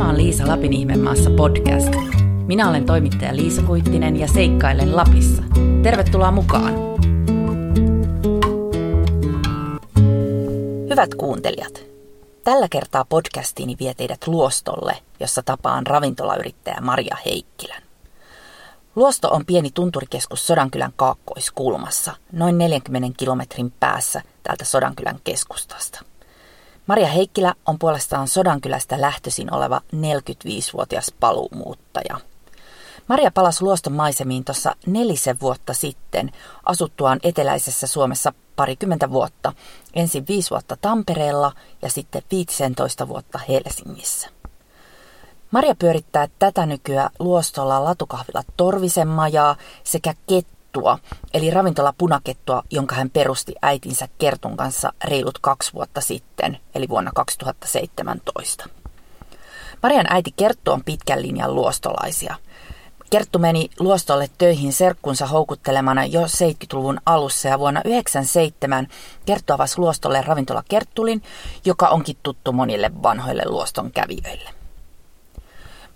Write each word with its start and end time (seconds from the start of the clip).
Tämä 0.00 0.10
on 0.10 0.18
Liisa 0.18 0.48
Lapin 0.48 0.72
ihmemaassa 0.72 1.30
podcast. 1.30 1.94
Minä 2.46 2.68
olen 2.68 2.86
toimittaja 2.86 3.36
Liisa 3.36 3.62
Kuittinen 3.62 4.16
ja 4.16 4.28
seikkailen 4.28 4.96
Lapissa. 4.96 5.42
Tervetuloa 5.82 6.30
mukaan! 6.30 6.74
Hyvät 10.90 11.14
kuuntelijat, 11.14 11.82
tällä 12.44 12.68
kertaa 12.68 13.04
podcastiini 13.04 13.76
vie 13.80 13.94
teidät 13.94 14.26
Luostolle, 14.26 14.96
jossa 15.20 15.42
tapaan 15.42 15.86
ravintolayrittäjä 15.86 16.80
Maria 16.80 17.16
Heikkilän. 17.26 17.82
Luosto 18.96 19.28
on 19.28 19.46
pieni 19.46 19.70
tunturikeskus 19.74 20.46
Sodankylän 20.46 20.92
kaakkoiskulmassa, 20.96 22.12
noin 22.32 22.58
40 22.58 23.18
kilometrin 23.18 23.72
päässä 23.80 24.22
täältä 24.42 24.64
Sodankylän 24.64 25.18
keskustasta. 25.24 26.09
Maria 26.90 27.08
Heikkilä 27.08 27.54
on 27.66 27.78
puolestaan 27.78 28.28
Sodankylästä 28.28 29.00
lähtöisin 29.00 29.54
oleva 29.54 29.80
45-vuotias 29.96 31.12
paluumuuttaja. 31.20 32.20
Maria 33.08 33.30
palasi 33.30 33.64
luoston 33.64 33.92
maisemiin 33.92 34.44
tuossa 34.44 34.76
nelisen 34.86 35.40
vuotta 35.40 35.74
sitten 35.74 36.32
asuttuaan 36.64 37.20
eteläisessä 37.22 37.86
Suomessa 37.86 38.32
parikymmentä 38.56 39.10
vuotta, 39.10 39.52
ensin 39.94 40.26
viisi 40.28 40.50
vuotta 40.50 40.76
Tampereella 40.80 41.52
ja 41.82 41.90
sitten 41.90 42.22
15 42.30 43.08
vuotta 43.08 43.40
Helsingissä. 43.48 44.28
Maria 45.50 45.74
pyörittää 45.74 46.28
tätä 46.38 46.66
nykyä 46.66 47.10
luostolla 47.18 47.84
latukahvilla 47.84 48.42
Torvisen 48.56 49.08
majaa 49.08 49.56
sekä 49.84 50.14
kettua, 50.70 50.98
eli 51.34 51.50
ravintola 51.50 51.94
punakettua, 51.98 52.62
jonka 52.70 52.94
hän 52.94 53.10
perusti 53.10 53.54
äitinsä 53.62 54.08
Kertun 54.18 54.56
kanssa 54.56 54.92
reilut 55.04 55.38
kaksi 55.38 55.72
vuotta 55.72 56.00
sitten, 56.00 56.58
eli 56.74 56.88
vuonna 56.88 57.10
2017. 57.14 58.68
Marian 59.82 60.06
äiti 60.10 60.34
Kerttu 60.36 60.72
on 60.72 60.84
pitkän 60.84 61.22
linjan 61.22 61.54
luostolaisia. 61.54 62.34
Kerttu 63.10 63.38
meni 63.38 63.70
luostolle 63.78 64.30
töihin 64.38 64.72
serkkunsa 64.72 65.26
houkuttelemana 65.26 66.04
jo 66.04 66.22
70-luvun 66.22 67.00
alussa 67.06 67.48
ja 67.48 67.58
vuonna 67.58 67.80
1997 67.80 68.88
Kerttu 69.26 69.52
avasi 69.52 69.78
luostolle 69.78 70.22
ravintola 70.22 70.62
Kerttulin, 70.68 71.22
joka 71.64 71.88
onkin 71.88 72.16
tuttu 72.22 72.52
monille 72.52 72.90
vanhoille 73.02 73.42
luoston 73.46 73.90
kävijöille. 73.92 74.59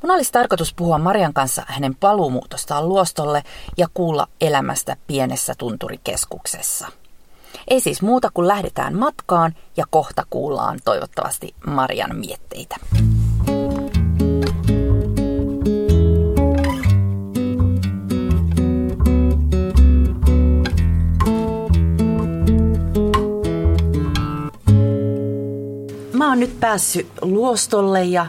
Mun 0.04 0.10
olisi 0.10 0.32
tarkoitus 0.32 0.74
puhua 0.74 0.98
Marian 0.98 1.34
kanssa 1.34 1.62
hänen 1.66 1.94
paluumuutostaan 1.94 2.88
luostolle 2.88 3.42
ja 3.76 3.88
kuulla 3.94 4.26
elämästä 4.40 4.96
pienessä 5.06 5.54
tunturikeskuksessa. 5.58 6.86
Ei 7.68 7.80
siis 7.80 8.02
muuta 8.02 8.30
kuin 8.34 8.48
lähdetään 8.48 8.94
matkaan 8.94 9.54
ja 9.76 9.84
kohta 9.90 10.26
kuullaan 10.30 10.78
toivottavasti 10.84 11.54
Marian 11.66 12.16
mietteitä. 12.16 12.76
Mä 26.12 26.28
oon 26.28 26.40
nyt 26.40 26.60
päässyt 26.60 27.08
luostolle 27.22 28.04
ja 28.04 28.26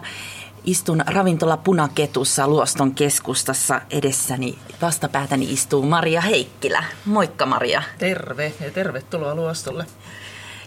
Istun 0.65 1.03
ravintola 1.07 1.57
Punaketussa 1.57 2.47
Luoston 2.47 2.95
keskustassa 2.95 3.81
edessäni. 3.89 4.59
Vastapäätäni 4.81 5.53
istuu 5.53 5.81
Maria 5.81 6.21
Heikkilä. 6.21 6.83
Moikka 7.05 7.45
Maria. 7.45 7.83
Terve 7.97 8.53
ja 8.61 8.71
tervetuloa 8.71 9.35
Luostolle. 9.35 9.85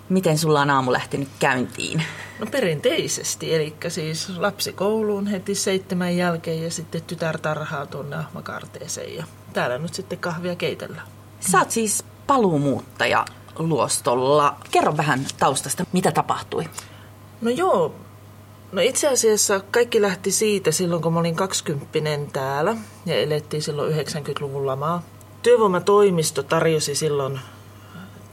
Miten 0.09 0.39
sulla 0.39 0.61
on 0.61 0.71
aamu 0.71 0.93
lähtenyt 0.93 1.29
käyntiin? 1.39 2.03
No 2.39 2.47
perinteisesti, 2.47 3.55
eli 3.55 3.75
siis 3.89 4.29
lapsi 4.29 4.73
kouluun 4.73 5.27
heti 5.27 5.55
seitsemän 5.55 6.17
jälkeen 6.17 6.63
ja 6.63 6.71
sitten 6.71 7.03
tytär 7.03 7.39
tarhaa 7.39 7.87
tuonne 7.87 8.17
ahmakarteeseen 8.17 9.17
ja 9.17 9.25
täällä 9.53 9.79
nyt 9.79 9.95
sitten 9.95 10.19
kahvia 10.19 10.57
keitellään. 10.57 11.07
Sä 11.41 11.59
oot 11.59 11.71
siis 11.71 12.05
paluumuuttaja 12.27 13.25
Luostolla. 13.59 14.57
Kerro 14.71 14.97
vähän 14.97 15.27
taustasta, 15.39 15.85
mitä 15.93 16.13
tapahtui? 16.13 16.65
No 17.41 17.51
joo, 17.51 17.95
No 18.73 18.83
itse 18.83 19.09
asiassa 19.09 19.61
kaikki 19.71 20.03
lähti 20.03 20.31
siitä 20.31 20.73
silloin, 20.73 21.03
kun 21.03 21.13
mä 21.13 21.21
olin 21.21 21.37
20 21.37 22.33
täällä 22.33 22.77
ja 23.07 23.15
elettiin 23.15 23.63
silloin 23.63 23.95
90-luvun 23.95 24.67
lamaa. 24.67 25.03
Työvoimatoimisto 25.43 26.43
tarjosi 26.43 26.95
silloin 26.95 27.41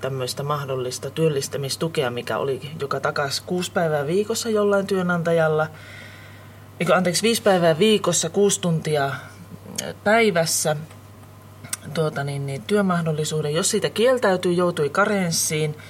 tämmöistä 0.01 0.43
mahdollista 0.43 1.09
työllistämistukea, 1.09 2.11
mikä 2.11 2.37
oli 2.37 2.61
joka 2.79 2.99
takaisin 2.99 3.45
kuusi 3.45 3.71
päivää 3.71 4.07
viikossa 4.07 4.49
jollain 4.49 4.87
työnantajalla. 4.87 5.67
Eikö, 6.79 6.95
anteeksi, 6.95 7.23
viisi 7.23 7.41
päivää 7.41 7.79
viikossa, 7.79 8.29
kuusi 8.29 8.61
tuntia 8.61 9.11
päivässä 10.03 10.75
tuota, 11.93 12.23
niin, 12.23 12.45
niin, 12.45 12.61
työmahdollisuuden. 12.61 13.53
Jos 13.53 13.71
siitä 13.71 13.89
kieltäytyi, 13.89 14.57
joutui 14.57 14.89
karenssiin– 14.89 15.75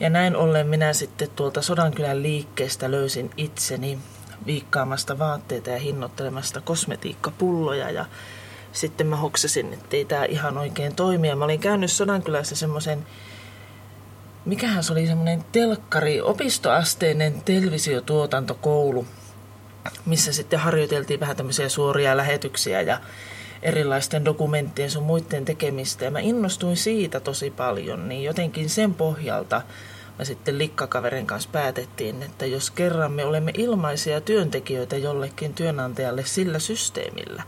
ja 0.00 0.10
näin 0.10 0.36
ollen 0.36 0.66
minä 0.66 0.92
sitten 0.92 1.30
tuolta 1.36 1.62
Sodankylän 1.62 2.22
liikkeestä 2.22 2.90
löysin 2.90 3.30
itseni 3.36 3.98
viikkaamasta 4.46 5.18
vaatteita 5.18 5.70
ja 5.70 5.78
hinnoittelemasta 5.78 6.60
kosmetiikkapulloja 6.60 7.90
ja 7.90 8.06
sitten 8.72 9.06
mä 9.06 9.16
hoksasin, 9.16 9.72
että 9.72 9.96
ei 9.96 10.04
tämä 10.04 10.24
ihan 10.24 10.58
oikein 10.58 10.94
toimi. 10.94 11.28
Ja 11.28 11.36
mä 11.36 11.44
olin 11.44 11.60
käynyt 11.60 11.92
Sodankylässä 11.92 12.56
semmoisen, 12.56 13.06
mikähän 14.44 14.84
se 14.84 14.92
oli 14.92 15.06
semmoinen 15.06 15.44
telkkari, 15.52 16.20
opistoasteinen 16.20 17.42
televisiotuotantokoulu, 17.42 19.06
missä 20.06 20.32
sitten 20.32 20.58
harjoiteltiin 20.58 21.20
vähän 21.20 21.36
tämmöisiä 21.36 21.68
suoria 21.68 22.16
lähetyksiä 22.16 22.80
ja 22.80 23.00
erilaisten 23.66 24.24
dokumenttien 24.24 24.90
sun 24.90 25.02
muiden 25.02 25.44
tekemistä. 25.44 26.04
Ja 26.04 26.10
mä 26.10 26.18
innostuin 26.18 26.76
siitä 26.76 27.20
tosi 27.20 27.50
paljon, 27.50 28.08
niin 28.08 28.24
jotenkin 28.24 28.68
sen 28.68 28.94
pohjalta 28.94 29.62
me 30.18 30.24
sitten 30.24 30.58
likkakaverin 30.58 31.26
kanssa 31.26 31.48
päätettiin, 31.52 32.22
että 32.22 32.46
jos 32.46 32.70
kerran 32.70 33.12
me 33.12 33.24
olemme 33.24 33.52
ilmaisia 33.54 34.20
työntekijöitä 34.20 34.96
jollekin 34.96 35.54
työnantajalle 35.54 36.24
sillä 36.24 36.58
systeemillä, 36.58 37.42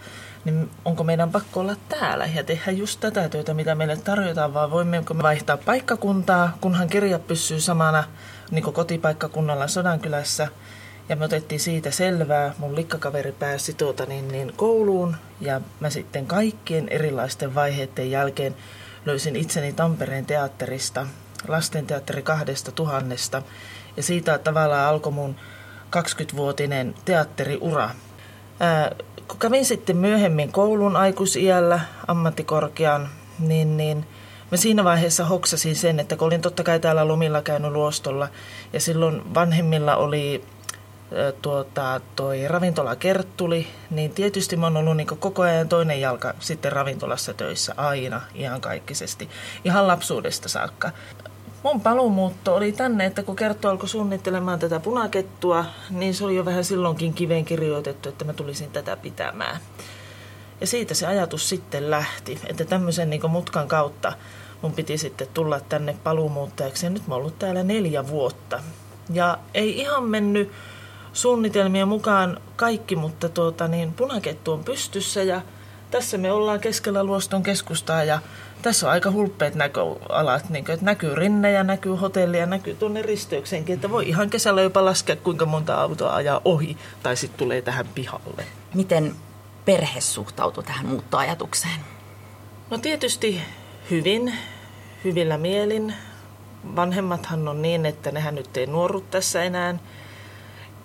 niin 0.45 0.71
onko 0.85 1.05
meidän 1.05 1.31
pakko 1.31 1.61
olla 1.61 1.77
täällä 1.89 2.27
ja 2.35 2.45
tehdä 2.45 2.73
just 2.73 3.01
tätä 3.01 3.29
työtä, 3.29 3.55
mitä 3.55 3.75
meille 3.75 3.97
tarjotaan, 3.97 4.55
vai 4.55 4.71
voimmeko 4.71 5.15
me 5.15 5.23
vaihtaa 5.23 5.57
paikkakuntaa, 5.57 6.59
kunhan 6.61 6.89
kirja 6.89 7.19
pysyy 7.19 7.61
samana 7.61 8.05
niin 8.51 8.73
kotipaikkakunnalla 8.73 9.69
Sodankylässä– 9.69 10.49
ja 11.09 11.17
me 11.17 11.25
otettiin 11.25 11.61
siitä 11.61 11.91
selvää. 11.91 12.55
Mun 12.59 12.77
likkakaveri 12.77 13.33
pääsi 13.33 13.73
tuota 13.73 14.07
niin, 14.07 14.29
niin 14.29 14.53
kouluun 14.57 15.17
ja 15.41 15.61
mä 15.81 15.91
sitten 15.91 16.27
kaikkien 16.27 16.89
erilaisten 16.89 17.55
vaiheiden 17.55 18.11
jälkeen 18.11 18.57
löysin 19.07 19.37
itseni 19.37 19.73
Tampereen 19.73 20.27
teatterista, 20.27 21.07
lastenteatteri 21.49 22.23
kahdesta 22.23 22.73
tuhannesta. 22.73 23.43
Ja 23.97 24.03
siitä 24.03 24.39
tavallaan 24.39 24.89
alkoi 24.89 25.13
mun 25.13 25.37
20-vuotinen 25.97 26.95
teatteriura. 27.05 27.91
Ää, 28.61 28.93
kun 29.29 29.39
kävin 29.39 29.65
sitten 29.65 29.97
myöhemmin 29.97 30.53
koulun 30.53 30.97
aikuisiällä 30.97 31.81
ammattikorkean, 32.07 33.09
niin, 33.39 33.77
niin 33.77 34.07
mä 34.51 34.57
siinä 34.57 34.85
vaiheessa 34.85 35.25
hoksasin 35.25 35.77
sen, 35.77 36.01
että 36.01 36.17
kun 36.17 36.27
olin 36.27 36.43
totta 36.43 36.63
kai 36.63 36.81
täällä 36.81 37.09
lomilla 37.09 37.43
käynyt 37.43 37.73
luostolla 37.73 38.29
ja 38.73 38.81
silloin 38.81 39.35
vanhemmilla 39.35 39.97
oli 39.97 40.45
tuota, 41.43 42.01
toi 42.17 42.49
ravintola 42.49 42.97
Kerttuli, 42.97 43.67
niin 43.91 44.11
tietysti 44.11 44.57
mä 44.57 44.67
oon 44.67 44.77
ollut 44.77 44.97
niin 44.97 45.07
koko 45.07 45.43
ajan 45.43 45.69
toinen 45.69 46.01
jalka 46.01 46.35
sitten 46.41 46.73
ravintolassa 46.73 47.35
töissä 47.35 47.75
aina, 47.77 48.21
ihan 48.35 48.61
kaikkisesti, 48.61 49.29
ihan 49.65 49.89
lapsuudesta 49.89 50.49
saakka. 50.49 50.91
Mun 51.63 51.81
paluumuutto 51.81 52.55
oli 52.55 52.73
tänne, 52.73 53.07
että 53.07 53.23
kun 53.23 53.37
Kerttu 53.37 53.69
alkoi 53.69 53.89
suunnittelemaan 53.89 54.59
tätä 54.59 54.81
punakettua, 54.81 55.65
niin 55.91 56.15
se 56.15 56.25
oli 56.25 56.37
jo 56.37 56.45
vähän 56.45 56.65
silloinkin 56.65 57.15
kiveen 57.15 57.45
kirjoitettu, 57.45 58.09
että 58.09 58.25
mä 58.25 58.33
tulisin 58.33 58.71
tätä 58.71 58.97
pitämään. 58.97 59.61
Ja 60.61 60.67
siitä 60.67 60.95
se 60.95 61.07
ajatus 61.07 61.49
sitten 61.49 61.91
lähti, 61.91 62.41
että 62.47 62.65
tämmöisen 62.65 63.11
niin 63.11 63.31
mutkan 63.31 63.69
kautta 63.69 64.13
mun 64.63 64.73
piti 64.73 64.99
sitten 64.99 65.29
tulla 65.35 65.61
tänne 65.61 65.97
paluumuuttajaksi. 66.05 66.87
Ja 66.87 66.91
nyt 66.91 67.07
mä 67.07 67.15
oon 67.15 67.21
ollut 67.21 67.39
täällä 67.39 67.63
neljä 67.63 68.09
vuotta. 68.09 68.61
Ja 69.13 69.39
ei 69.55 69.79
ihan 69.79 70.05
mennyt 70.05 70.53
suunnitelmien 71.13 71.89
mukaan 71.89 72.41
kaikki, 72.57 72.97
mutta 72.97 73.29
tuota, 73.29 73.69
niin 73.69 73.93
punakettu 73.93 74.53
on 74.53 74.65
pystyssä 74.65 75.23
ja 75.23 75.41
tässä 75.91 76.19
me 76.19 76.33
ollaan 76.33 76.61
keskellä 76.61 77.05
Luoston 77.05 77.43
keskustaa 77.43 78.05
ja 78.05 78.19
tässä 78.63 78.87
on 78.87 78.93
aika 78.93 79.11
hulppeet 79.11 79.55
näköalat, 79.55 80.51
niin 80.51 80.65
kuin, 80.65 80.75
että 80.75 80.87
näkyy 80.87 81.15
ja 81.55 81.65
näkyy 81.65 81.95
hotelli 81.95 82.39
ja 82.39 82.47
näkyy 82.47 82.75
tuonne 82.75 83.03
risteyksenkin, 83.03 83.75
että 83.75 83.91
voi 83.91 84.09
ihan 84.09 84.31
kesällä 84.31 84.63
jopa 84.63 84.85
laskea, 84.85 85.17
kuinka 85.17 85.47
monta 85.47 85.75
autoa 85.75 86.15
ajaa 86.15 86.41
ohi 86.45 86.77
tai 87.03 87.17
sitten 87.17 87.39
tulee 87.39 87.63
tähän 87.63 87.87
pihalle. 87.95 88.47
Miten 88.75 89.15
perhe 89.65 90.01
suhtautuu 90.01 90.63
tähän 90.63 90.87
muuttoajatukseen? 90.87 91.81
No 92.71 92.79
tietysti 92.79 93.41
hyvin, 93.91 94.35
hyvillä 95.05 95.39
mielin. 95.39 95.95
Vanhemmathan 96.77 97.49
on 97.49 97.63
niin, 97.63 97.87
että 97.87 98.11
nehän 98.11 98.35
nyt 98.35 98.57
ei 98.57 98.67
nuoru 98.67 99.01
tässä 99.01 99.43
enää 99.43 99.79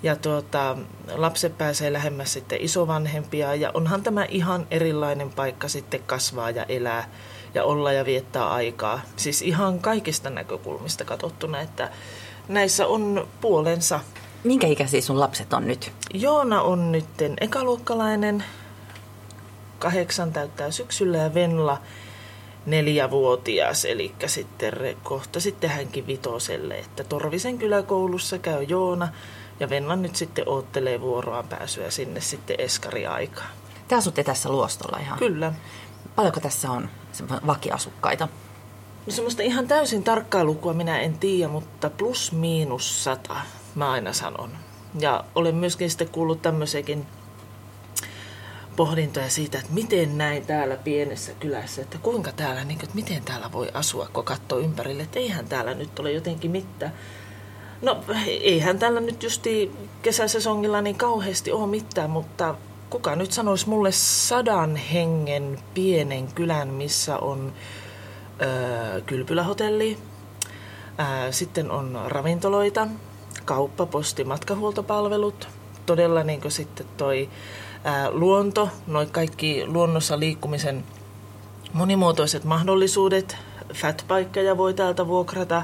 Ja 0.03 0.15
tuota, 0.15 0.77
lapset 1.15 1.57
pääsee 1.57 1.93
lähemmäs 1.93 2.33
sitten 2.33 2.61
isovanhempia 2.61 3.55
ja 3.55 3.71
onhan 3.73 4.03
tämä 4.03 4.25
ihan 4.25 4.67
erilainen 4.71 5.29
paikka 5.29 5.67
sitten 5.67 6.03
kasvaa 6.05 6.49
ja 6.49 6.63
elää 6.63 7.09
ja 7.53 7.63
olla 7.63 7.91
ja 7.91 8.05
viettää 8.05 8.49
aikaa. 8.49 9.01
Siis 9.15 9.41
ihan 9.41 9.79
kaikista 9.79 10.29
näkökulmista 10.29 11.05
katsottuna, 11.05 11.61
että 11.61 11.89
näissä 12.47 12.87
on 12.87 13.27
puolensa. 13.41 13.99
Minkä 14.43 14.67
ikäisiä 14.67 15.01
sun 15.01 15.19
lapset 15.19 15.53
on 15.53 15.67
nyt? 15.67 15.91
Joona 16.13 16.61
on 16.61 16.91
nyt 16.91 17.05
ekaluokkalainen, 17.41 18.43
kahdeksan 19.79 20.33
täyttää 20.33 20.71
syksyllä 20.71 21.17
ja 21.17 21.33
Venla 21.33 21.81
neljävuotias, 22.65 23.85
eli 23.85 24.13
sitten 24.25 24.73
kohta 25.03 25.39
sitten 25.39 25.69
hänkin 25.69 26.07
vitoselle, 26.07 26.79
että 26.79 27.03
Torvisen 27.03 27.57
kyläkoulussa 27.57 28.37
käy 28.37 28.63
Joona 28.63 29.07
ja 29.59 29.69
Venla 29.69 29.95
nyt 29.95 30.15
sitten 30.15 30.49
oottelee 30.49 31.01
vuoroaan 31.01 31.47
pääsyä 31.47 31.91
sinne 31.91 32.21
sitten 32.21 32.55
eskariaikaan. 32.59 33.49
Te 33.87 33.95
asutte 33.95 34.23
tässä 34.23 34.49
luostolla 34.49 34.99
ihan? 34.99 35.19
Kyllä. 35.19 35.53
Paljonko 36.15 36.39
tässä 36.39 36.71
on 36.71 36.89
vakiasukkaita? 37.47 38.27
No 39.05 39.13
semmoista 39.13 39.43
ihan 39.43 39.67
täysin 39.67 40.03
tarkkaa 40.03 40.43
lukua 40.43 40.73
minä 40.73 40.99
en 40.99 41.19
tiedä, 41.19 41.47
mutta 41.47 41.89
plus 41.89 42.31
miinus 42.31 43.03
sata, 43.03 43.35
mä 43.75 43.91
aina 43.91 44.13
sanon. 44.13 44.49
Ja 44.99 45.25
olen 45.35 45.55
myöskin 45.55 45.89
sitten 45.89 46.09
kuullut 46.09 46.41
tämmöisiäkin 46.41 47.05
pohdintoja 48.75 49.29
siitä, 49.29 49.59
että 49.59 49.73
miten 49.73 50.17
näin 50.17 50.45
täällä 50.45 50.75
pienessä 50.75 51.31
kylässä, 51.39 51.81
että 51.81 51.97
kuinka 51.97 52.31
täällä, 52.31 52.63
niin 52.63 52.77
kuin, 52.77 52.85
että 52.85 52.95
miten 52.95 53.23
täällä 53.23 53.51
voi 53.51 53.69
asua, 53.73 54.09
kun 54.13 54.23
katsoo 54.23 54.59
ympärille, 54.59 55.03
että 55.03 55.19
eihän 55.19 55.45
täällä 55.45 55.73
nyt 55.73 55.99
ole 55.99 56.11
jotenkin 56.11 56.51
mitään. 56.51 56.93
No 57.83 58.03
eihän 58.27 58.79
täällä 58.79 58.99
nyt 58.99 59.23
justi 59.23 59.71
kesäsesongilla 60.01 60.81
niin 60.81 60.95
kauheasti 60.95 61.51
ole 61.51 61.67
mitään, 61.67 62.09
mutta 62.09 62.55
kuka 62.89 63.15
nyt 63.15 63.31
sanoisi 63.31 63.69
mulle 63.69 63.91
sadan 63.91 64.75
hengen 64.75 65.59
pienen 65.73 66.27
kylän, 66.27 66.67
missä 66.67 67.17
on 67.17 67.53
öö, 68.41 69.01
kylpylähotelli, 69.01 69.97
ää, 70.97 71.31
sitten 71.31 71.71
on 71.71 71.99
ravintoloita, 72.05 72.87
kauppa, 73.45 73.85
posti, 73.85 74.23
matkahuoltopalvelut, 74.23 75.47
todella 75.85 76.23
niin 76.23 76.41
sitten 76.47 76.85
toi 76.97 77.29
ää, 77.83 78.11
luonto, 78.11 78.69
noin 78.87 79.09
kaikki 79.09 79.63
luonnossa 79.67 80.19
liikkumisen 80.19 80.83
monimuotoiset 81.73 82.43
mahdollisuudet, 82.43 83.37
fatpaikkeja 83.73 84.57
voi 84.57 84.73
täältä 84.73 85.07
vuokrata, 85.07 85.63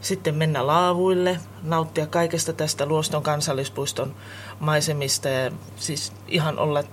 sitten 0.00 0.34
mennä 0.34 0.66
laavuille, 0.66 1.38
nauttia 1.62 2.06
kaikesta 2.06 2.52
tästä 2.52 2.86
Luoston 2.86 3.22
kansallispuiston 3.22 4.14
maisemista 4.60 5.28
ja 5.28 5.50
siis 5.76 6.12
ihan 6.28 6.58
olla 6.58 6.84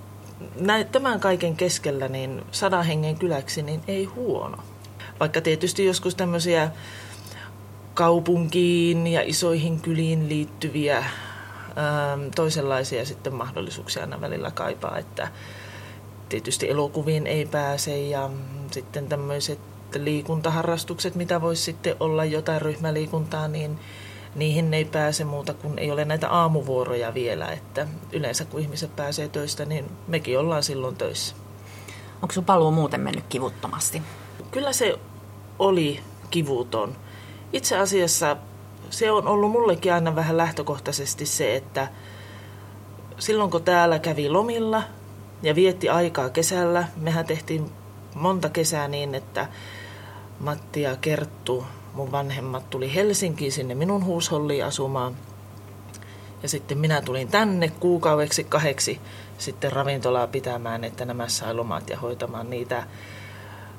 näin, 0.60 0.86
tämän 0.86 1.20
kaiken 1.20 1.56
keskellä 1.56 2.08
niin 2.08 2.42
sadan 2.50 2.84
hengen 2.84 3.18
kyläksi 3.18 3.62
niin 3.62 3.82
ei 3.88 4.04
huono. 4.04 4.56
Vaikka 5.20 5.40
tietysti 5.40 5.84
joskus 5.84 6.14
tämmöisiä 6.14 6.70
kaupunkiin 7.94 9.06
ja 9.06 9.22
isoihin 9.24 9.80
kyliin 9.80 10.28
liittyviä 10.28 10.96
ää, 10.96 11.08
toisenlaisia 12.34 13.04
sitten 13.04 13.34
mahdollisuuksia 13.34 14.02
aina 14.02 14.20
välillä 14.20 14.50
kaipaa, 14.50 14.98
että 14.98 15.28
tietysti 16.28 16.70
elokuviin 16.70 17.26
ei 17.26 17.46
pääse 17.46 17.98
ja 17.98 18.30
sitten 18.70 19.08
tämmöiset 19.08 19.58
liikuntaharrastukset, 19.96 21.14
mitä 21.14 21.40
voisi 21.40 21.62
sitten 21.62 21.96
olla 22.00 22.24
jotain 22.24 22.62
ryhmäliikuntaa, 22.62 23.48
niin 23.48 23.78
niihin 24.34 24.74
ei 24.74 24.84
pääse 24.84 25.24
muuta 25.24 25.54
kuin 25.54 25.78
ei 25.78 25.90
ole 25.90 26.04
näitä 26.04 26.30
aamuvuoroja 26.30 27.14
vielä, 27.14 27.52
että 27.52 27.86
yleensä 28.12 28.44
kun 28.44 28.60
ihmiset 28.60 28.96
pääsee 28.96 29.28
töistä, 29.28 29.64
niin 29.64 29.90
mekin 30.06 30.38
ollaan 30.38 30.62
silloin 30.62 30.96
töissä. 30.96 31.36
Onko 32.22 32.32
sun 32.32 32.44
paluu 32.44 32.70
muuten 32.70 33.00
mennyt 33.00 33.24
kivuttomasti? 33.28 34.02
Kyllä 34.50 34.72
se 34.72 34.98
oli 35.58 36.00
kivuton. 36.30 36.96
Itse 37.52 37.78
asiassa 37.78 38.36
se 38.90 39.10
on 39.10 39.28
ollut 39.28 39.50
mullekin 39.50 39.92
aina 39.92 40.16
vähän 40.16 40.36
lähtökohtaisesti 40.36 41.26
se, 41.26 41.56
että 41.56 41.88
silloin 43.18 43.50
kun 43.50 43.62
täällä 43.62 43.98
kävi 43.98 44.28
lomilla 44.28 44.82
ja 45.42 45.54
vietti 45.54 45.88
aikaa 45.88 46.30
kesällä, 46.30 46.88
mehän 46.96 47.26
tehtiin 47.26 47.70
monta 48.14 48.48
kesää 48.48 48.88
niin, 48.88 49.14
että 49.14 49.48
Matti 50.40 50.82
ja 50.82 50.96
Kerttu, 50.96 51.64
mun 51.94 52.12
vanhemmat, 52.12 52.70
tuli 52.70 52.94
Helsinkiin 52.94 53.52
sinne 53.52 53.74
minun 53.74 54.04
huusholliin 54.04 54.64
asumaan. 54.64 55.16
Ja 56.42 56.48
sitten 56.48 56.78
minä 56.78 57.02
tulin 57.02 57.28
tänne 57.28 57.72
kuukaudeksi 57.80 58.44
kahdeksi 58.44 59.00
sitten 59.38 59.72
ravintolaa 59.72 60.26
pitämään, 60.26 60.84
että 60.84 61.04
nämä 61.04 61.28
sai 61.28 61.54
lomat 61.54 61.90
ja 61.90 61.98
hoitamaan 61.98 62.50
niitä 62.50 62.86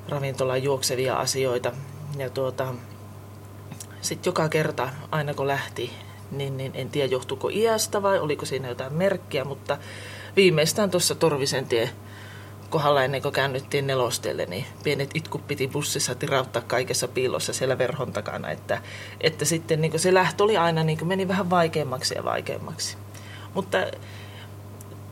ravintolan 0.08 0.62
juoksevia 0.62 1.16
asioita. 1.16 1.72
Ja 2.16 2.30
tuota, 2.30 2.74
sitten 4.00 4.30
joka 4.30 4.48
kerta, 4.48 4.88
aina 5.10 5.34
kun 5.34 5.46
lähti, 5.46 5.92
niin, 6.30 6.56
niin 6.56 6.72
en 6.74 6.90
tiedä 6.90 7.08
johtuuko 7.12 7.48
iästä 7.48 8.02
vai 8.02 8.18
oliko 8.18 8.46
siinä 8.46 8.68
jotain 8.68 8.94
merkkiä, 8.94 9.44
mutta 9.44 9.78
viimeistään 10.36 10.90
tuossa 10.90 11.14
Torvisen 11.14 11.66
tie 11.66 11.90
kohdalla 12.70 13.04
ennen 13.04 13.22
kuin 13.22 13.32
käännyttiin 13.32 13.86
nelosteelle, 13.86 14.46
niin 14.46 14.64
pienet 14.82 15.10
itkut 15.14 15.46
piti 15.46 15.68
bussissa 15.68 16.14
tirauttaa 16.14 16.62
kaikessa 16.62 17.08
piilossa 17.08 17.52
siellä 17.52 17.78
verhon 17.78 18.12
takana. 18.12 18.50
Että, 18.50 18.82
että 19.20 19.44
sitten 19.44 19.80
niin 19.80 20.00
se 20.00 20.14
lähtö 20.14 20.44
oli 20.44 20.56
aina, 20.56 20.84
niin 20.84 21.06
meni 21.06 21.28
vähän 21.28 21.50
vaikeammaksi 21.50 22.14
ja 22.14 22.24
vaikeammaksi. 22.24 22.96
Mutta 23.54 23.78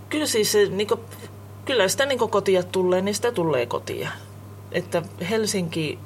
kyllä 0.09 0.27
siis 0.27 0.53
se, 0.53 0.67
niin 0.67 0.87
kuin, 0.89 1.01
kyllä 1.65 1.89
sitä 1.89 2.07
niin 2.07 2.19
kotia 2.19 2.63
tulee, 2.63 3.01
niin 3.01 3.15
sitä 3.15 3.33
tulee 3.33 3.67
kotia. 3.67 4.11
Että 4.73 5.03
Helsinki 5.31 5.99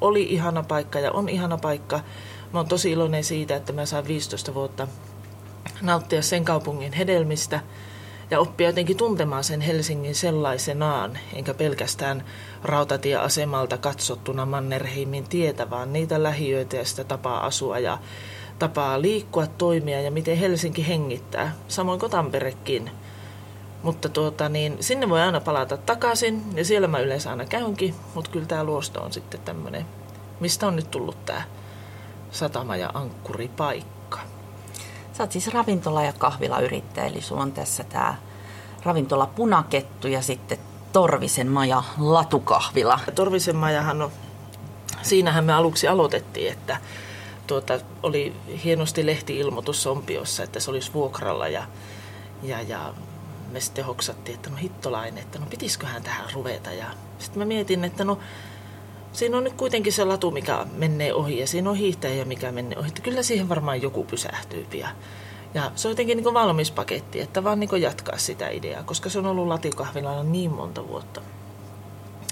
oli 0.00 0.22
ihana 0.22 0.62
paikka 0.62 1.00
ja 1.00 1.12
on 1.12 1.28
ihana 1.28 1.58
paikka. 1.58 2.00
Mä 2.52 2.58
oon 2.58 2.68
tosi 2.68 2.90
iloinen 2.90 3.24
siitä, 3.24 3.56
että 3.56 3.72
mä 3.72 3.86
saan 3.86 4.08
15 4.08 4.54
vuotta 4.54 4.88
nauttia 5.82 6.22
sen 6.22 6.44
kaupungin 6.44 6.92
hedelmistä– 6.92 7.60
ja 8.32 8.40
oppia 8.40 8.68
jotenkin 8.68 8.96
tuntemaan 8.96 9.44
sen 9.44 9.60
Helsingin 9.60 10.14
sellaisenaan, 10.14 11.18
enkä 11.34 11.54
pelkästään 11.54 12.24
rautatieasemalta 12.62 13.78
katsottuna 13.78 14.46
Mannerheimin 14.46 15.24
tietä, 15.24 15.70
vaan 15.70 15.92
niitä 15.92 16.22
lähiöitä 16.22 16.76
ja 16.76 16.84
sitä 16.84 17.04
tapaa 17.04 17.46
asua 17.46 17.78
ja 17.78 17.98
tapaa 18.58 19.02
liikkua, 19.02 19.46
toimia 19.46 20.00
ja 20.00 20.10
miten 20.10 20.36
Helsinki 20.36 20.88
hengittää, 20.88 21.56
samoin 21.68 22.00
kuin 22.00 22.12
Tamperekin. 22.12 22.90
Mutta 23.82 24.08
tuota, 24.08 24.48
niin, 24.48 24.76
sinne 24.80 25.08
voi 25.08 25.20
aina 25.20 25.40
palata 25.40 25.76
takaisin 25.76 26.42
ja 26.54 26.64
siellä 26.64 26.88
mä 26.88 26.98
yleensä 26.98 27.30
aina 27.30 27.44
käynkin, 27.44 27.94
mutta 28.14 28.30
kyllä 28.30 28.46
tämä 28.46 28.64
luosto 28.64 29.02
on 29.02 29.12
sitten 29.12 29.40
tämmöinen, 29.40 29.86
mistä 30.40 30.66
on 30.66 30.76
nyt 30.76 30.90
tullut 30.90 31.24
tämä 31.24 31.42
satama- 32.30 32.76
ja 32.76 32.90
ankkuripaikka. 32.94 34.01
Sä 35.12 35.22
oot 35.22 35.32
siis 35.32 35.48
ravintola- 35.48 36.04
ja 36.04 36.12
kahvilayrittäjä, 36.12 37.06
eli 37.06 37.20
sulla 37.20 37.42
on 37.42 37.52
tässä 37.52 37.84
tämä 37.84 38.14
ravintola 38.84 39.26
Punakettu 39.26 40.08
ja 40.08 40.22
sitten 40.22 40.58
Torvisen 40.92 41.48
maja 41.48 41.82
Latukahvila. 41.98 43.00
Torvisen 43.14 43.56
majahan 43.56 44.02
on, 44.02 44.10
siinähän 45.02 45.44
me 45.44 45.52
aluksi 45.52 45.88
aloitettiin, 45.88 46.52
että 46.52 46.76
tuota, 47.46 47.80
oli 48.02 48.34
hienosti 48.64 49.06
lehti-ilmoitus 49.06 49.82
Sompiossa, 49.82 50.42
että 50.42 50.60
se 50.60 50.70
olisi 50.70 50.92
vuokralla 50.92 51.48
ja, 51.48 51.64
ja, 52.42 52.62
ja 52.62 52.94
me 53.50 53.60
sitten 53.60 53.84
hoksattiin, 53.84 54.34
että 54.34 54.50
no 54.50 54.56
hittolainen, 54.56 55.22
että 55.22 55.38
no 55.38 55.46
pitisiköhän 55.50 56.02
tähän 56.02 56.28
ruveta. 56.32 56.72
Ja 56.72 56.86
sitten 57.18 57.38
mä 57.38 57.44
mietin, 57.44 57.84
että 57.84 58.04
no 58.04 58.18
siinä 59.12 59.36
on 59.36 59.44
nyt 59.44 59.52
kuitenkin 59.52 59.92
se 59.92 60.04
latu, 60.04 60.30
mikä 60.30 60.66
menee 60.76 61.14
ohi 61.14 61.38
ja 61.38 61.46
siinä 61.46 61.70
on 61.70 61.76
hiihtäjä, 61.76 62.24
mikä 62.24 62.52
menee 62.52 62.78
ohi. 62.78 62.88
Että 62.88 63.02
kyllä 63.02 63.22
siihen 63.22 63.48
varmaan 63.48 63.82
joku 63.82 64.04
pysähtyy 64.04 64.66
pian. 64.70 64.94
Ja 65.54 65.72
se 65.74 65.88
on 65.88 65.92
jotenkin 65.92 66.16
niin 66.16 66.34
valmis 66.34 66.70
paketti, 66.70 67.20
että 67.20 67.44
vaan 67.44 67.60
niin 67.60 67.82
jatkaa 67.82 68.18
sitä 68.18 68.48
ideaa, 68.48 68.82
koska 68.82 69.10
se 69.10 69.18
on 69.18 69.26
ollut 69.26 69.48
latikahvilalla 69.48 70.24
niin 70.24 70.50
monta 70.50 70.88
vuotta, 70.88 71.20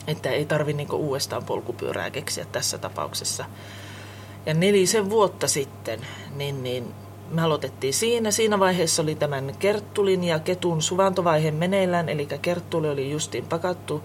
että 0.06 0.30
ei 0.30 0.44
tarvi 0.44 0.72
niin 0.72 0.92
uudestaan 0.92 1.44
polkupyörää 1.44 2.10
keksiä 2.10 2.46
tässä 2.52 2.78
tapauksessa. 2.78 3.44
Ja 4.46 4.54
nelisen 4.54 5.10
vuotta 5.10 5.48
sitten, 5.48 6.00
niin, 6.36 6.62
niin 6.62 6.94
me 7.30 7.42
aloitettiin 7.42 7.94
siinä. 7.94 8.30
Siinä 8.30 8.58
vaiheessa 8.58 9.02
oli 9.02 9.14
tämän 9.14 9.54
Kerttulin 9.58 10.24
ja 10.24 10.38
Ketun 10.38 10.82
suvantovaihe 10.82 11.50
meneillään, 11.50 12.08
eli 12.08 12.28
Kerttuli 12.42 12.88
oli 12.88 13.10
justiin 13.10 13.46
pakattu 13.46 14.02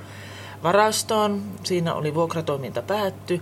varastoon. 0.63 1.41
Siinä 1.63 1.93
oli 1.93 2.13
vuokratoiminta 2.13 2.81
päätty 2.81 3.41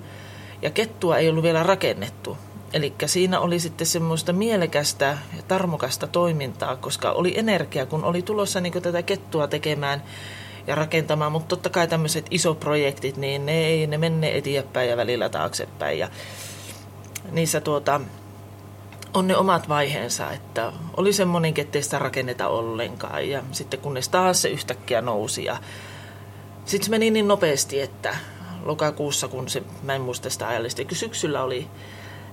ja 0.62 0.72
kettua 0.72 1.18
ei 1.18 1.30
ollut 1.30 1.44
vielä 1.44 1.64
rakennettu. 1.64 2.38
Eli 2.74 2.94
siinä 3.06 3.40
oli 3.40 3.60
sitten 3.60 3.88
semmoista 3.88 4.34
mielekästä 4.34 5.18
ja 5.38 5.44
tarmokasta 5.48 6.08
toimintaa, 6.08 6.76
koska 6.76 7.12
oli 7.12 7.40
energia, 7.40 7.86
kun 7.86 8.04
oli 8.04 8.22
tulossa 8.22 8.62
niin 8.62 8.82
tätä 8.82 9.02
kettua 9.02 9.48
tekemään 9.48 10.04
ja 10.68 10.76
rakentamaan, 10.76 11.32
mutta 11.32 11.48
totta 11.48 11.70
kai 11.70 11.88
tämmöiset 11.88 12.26
isoprojektit, 12.32 13.18
niin 13.18 13.46
ne 13.46 13.66
ei 13.66 13.88
ne 13.88 13.98
menne 13.98 14.38
eteenpäin 14.38 14.90
ja 14.90 14.98
välillä 14.98 15.30
taaksepäin. 15.30 16.00
Ja 16.00 16.10
niissä 17.32 17.62
tuota, 17.62 18.02
on 19.14 19.28
ne 19.28 19.38
omat 19.38 19.70
vaiheensa, 19.70 20.32
että 20.32 20.74
oli 20.98 21.14
semmoinen, 21.14 21.54
ettei 21.58 21.84
sitä 21.84 22.00
rakenneta 22.00 22.48
ollenkaan. 22.48 23.30
Ja 23.30 23.44
sitten 23.52 23.80
kunnes 23.80 24.10
taas 24.10 24.42
se 24.42 24.50
yhtäkkiä 24.50 25.02
nousi 25.02 25.46
ja 25.46 25.58
sitten 26.66 26.92
meni 26.92 27.12
niin 27.12 27.28
nopeasti, 27.28 27.82
että 27.82 28.16
lokakuussa, 28.64 29.28
kun 29.28 29.50
se, 29.50 29.64
mä 29.84 29.96
en 29.96 30.02
muista 30.02 30.30
sitä 30.30 30.48
ajallista, 30.48 30.82
syksyllä 30.92 31.44
oli, 31.44 31.68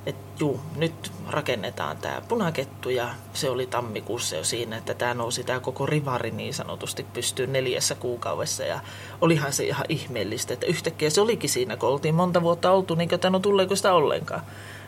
että 0.06 0.40
juu, 0.40 0.60
nyt 0.76 1.12
rakennetaan 1.28 1.96
tämä 1.96 2.22
punakettu 2.28 2.90
ja 2.90 3.08
se 3.34 3.50
oli 3.50 3.66
tammikuussa 3.66 4.36
jo 4.36 4.44
siinä, 4.44 4.76
että 4.76 4.94
tämä 4.94 5.14
nousi 5.14 5.44
tämä 5.44 5.60
koko 5.60 5.86
rivari 5.86 6.30
niin 6.30 6.54
sanotusti 6.54 7.06
pystyy 7.12 7.46
neljässä 7.46 7.94
kuukaudessa 7.94 8.62
ja 8.62 8.80
olihan 9.20 9.52
se 9.52 9.64
ihan 9.64 9.86
ihmeellistä, 9.88 10.54
että 10.54 10.66
yhtäkkiä 10.66 11.10
se 11.10 11.20
olikin 11.20 11.50
siinä, 11.50 11.76
kun 11.76 11.88
oltiin 11.88 12.14
monta 12.14 12.42
vuotta 12.42 12.70
oltu, 12.70 12.94
niin 12.94 13.14
että 13.14 13.30
no 13.30 13.38
tuleeko 13.38 13.76
sitä 13.76 13.92
ollenkaan. 13.92 14.42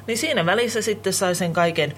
Niin 0.06 0.18
siinä 0.18 0.46
välissä 0.46 0.82
sitten 0.82 1.12
sai 1.12 1.34
sen 1.34 1.52
kaiken 1.52 1.94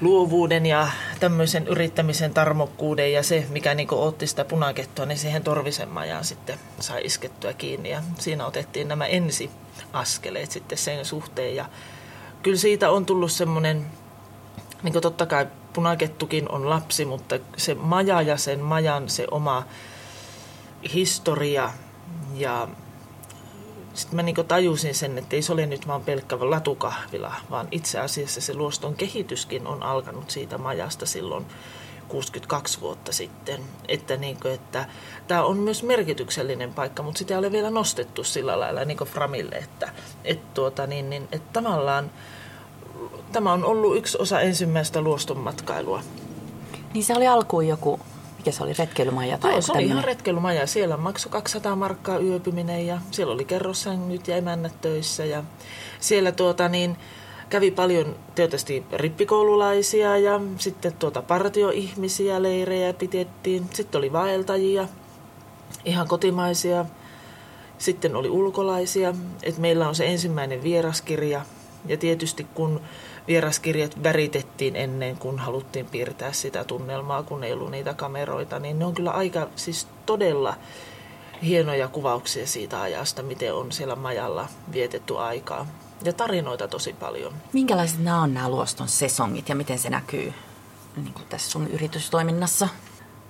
luovuuden 0.00 0.66
ja 0.66 0.88
tämmöisen 1.20 1.66
yrittämisen 1.66 2.34
tarmokkuuden 2.34 3.12
ja 3.12 3.22
se, 3.22 3.46
mikä 3.50 3.74
niin 3.74 3.88
otti 3.90 4.26
sitä 4.26 4.44
punakettua, 4.44 5.06
niin 5.06 5.18
siihen 5.18 5.44
Torvisen 5.44 5.88
majaan 5.88 6.24
sitten 6.24 6.58
sai 6.80 7.00
iskettyä 7.04 7.52
kiinni. 7.52 7.90
Ja 7.90 8.02
siinä 8.18 8.46
otettiin 8.46 8.88
nämä 8.88 9.06
ensiaskeleet 9.06 10.50
sitten 10.50 10.78
sen 10.78 11.04
suhteen. 11.04 11.56
Ja 11.56 11.64
kyllä 12.42 12.58
siitä 12.58 12.90
on 12.90 13.06
tullut 13.06 13.32
semmoinen, 13.32 13.86
niin 14.82 14.92
kuin 14.92 15.02
totta 15.02 15.26
kai 15.26 15.46
punakettukin 15.72 16.48
on 16.48 16.70
lapsi, 16.70 17.04
mutta 17.04 17.38
se 17.56 17.74
maja 17.74 18.22
ja 18.22 18.36
sen 18.36 18.60
majan 18.60 19.08
se 19.08 19.26
oma 19.30 19.64
historia 20.94 21.70
ja 22.34 22.68
sitten 23.94 24.16
mä 24.16 24.22
niin 24.22 24.36
tajusin 24.48 24.94
sen, 24.94 25.18
että 25.18 25.36
ei 25.36 25.42
se 25.42 25.52
ole 25.52 25.66
nyt 25.66 25.86
vaan 25.86 26.02
pelkkä 26.02 26.36
latukahvila, 26.40 27.34
vaan 27.50 27.68
itse 27.70 28.00
asiassa 28.00 28.40
se 28.40 28.54
luoston 28.54 28.94
kehityskin 28.94 29.66
on 29.66 29.82
alkanut 29.82 30.30
siitä 30.30 30.58
majasta 30.58 31.06
silloin 31.06 31.46
62 32.08 32.80
vuotta 32.80 33.12
sitten. 33.12 33.60
Että, 33.88 34.16
niin 34.16 34.40
kuin, 34.42 34.54
että 34.54 34.86
tämä 35.28 35.44
on 35.44 35.56
myös 35.56 35.82
merkityksellinen 35.82 36.74
paikka, 36.74 37.02
mutta 37.02 37.18
sitä 37.18 37.34
ei 37.34 37.38
ole 37.38 37.52
vielä 37.52 37.70
nostettu 37.70 38.24
sillä 38.24 38.60
lailla 38.60 38.84
niin 38.84 38.98
Framille, 38.98 39.56
että, 39.56 39.92
että, 40.24 40.46
tuota, 40.54 40.86
niin, 40.86 41.10
niin, 41.10 41.28
että 41.32 41.60
tavallaan 41.60 42.10
tämä 43.32 43.52
on 43.52 43.64
ollut 43.64 43.96
yksi 43.96 44.18
osa 44.20 44.40
ensimmäistä 44.40 45.00
luoston 45.00 45.38
matkailua. 45.38 46.02
Niin 46.94 47.04
se 47.04 47.14
oli 47.14 47.26
alkuun 47.26 47.68
joku 47.68 48.00
mikä 48.48 48.56
se 48.58 48.64
oli, 48.64 48.72
retkeilymaja? 48.78 49.38
Tai 49.38 49.50
Joo, 49.50 49.60
se 49.60 49.72
oli 49.72 49.84
ihan 49.84 50.04
retkeilymaja. 50.04 50.66
Siellä 50.66 50.96
maksoi 50.96 51.32
200 51.32 51.76
markkaa 51.76 52.18
yöpyminen 52.18 52.86
ja 52.86 53.00
siellä 53.10 53.34
oli 53.34 53.44
kerrossängyt 53.44 54.28
ja 54.28 54.36
emännät 54.36 54.80
töissä. 54.80 55.24
Ja 55.24 55.44
siellä 56.00 56.32
tuota 56.32 56.68
niin, 56.68 56.96
kävi 57.48 57.70
paljon 57.70 58.16
tietysti 58.34 58.84
rippikoululaisia 58.92 60.18
ja 60.18 60.40
sitten 60.58 60.92
tuota 60.92 61.22
partioihmisiä, 61.22 62.42
leirejä 62.42 62.92
pitettiin. 62.92 63.66
Sitten 63.74 63.98
oli 63.98 64.12
vaeltajia, 64.12 64.88
ihan 65.84 66.08
kotimaisia. 66.08 66.84
Sitten 67.78 68.16
oli 68.16 68.30
ulkolaisia. 68.30 69.14
Et 69.42 69.58
meillä 69.58 69.88
on 69.88 69.94
se 69.94 70.06
ensimmäinen 70.06 70.62
vieraskirja. 70.62 71.42
Ja 71.86 71.96
tietysti 71.96 72.46
kun 72.54 72.80
vieraskirjat 73.28 74.02
väritettiin 74.02 74.76
ennen 74.76 75.16
kuin 75.16 75.38
haluttiin 75.38 75.86
piirtää 75.86 76.32
sitä 76.32 76.64
tunnelmaa, 76.64 77.22
kun 77.22 77.44
ei 77.44 77.52
ollut 77.52 77.70
niitä 77.70 77.94
kameroita, 77.94 78.58
niin 78.58 78.78
ne 78.78 78.84
on 78.84 78.94
kyllä 78.94 79.10
aika 79.10 79.48
siis 79.56 79.86
todella 80.06 80.54
hienoja 81.42 81.88
kuvauksia 81.88 82.46
siitä 82.46 82.82
ajasta, 82.82 83.22
miten 83.22 83.54
on 83.54 83.72
siellä 83.72 83.96
majalla 83.96 84.48
vietetty 84.72 85.18
aikaa. 85.18 85.66
Ja 86.04 86.12
tarinoita 86.12 86.68
tosi 86.68 86.92
paljon. 86.92 87.32
Minkälaiset 87.52 88.00
nämä 88.00 88.22
on 88.22 88.34
nämä 88.34 88.48
luoston 88.48 88.88
sesongit 88.88 89.48
ja 89.48 89.54
miten 89.54 89.78
se 89.78 89.90
näkyy 89.90 90.32
niin 90.96 91.14
kuin 91.14 91.26
tässä 91.28 91.50
sun 91.50 91.68
yritystoiminnassa? 91.68 92.68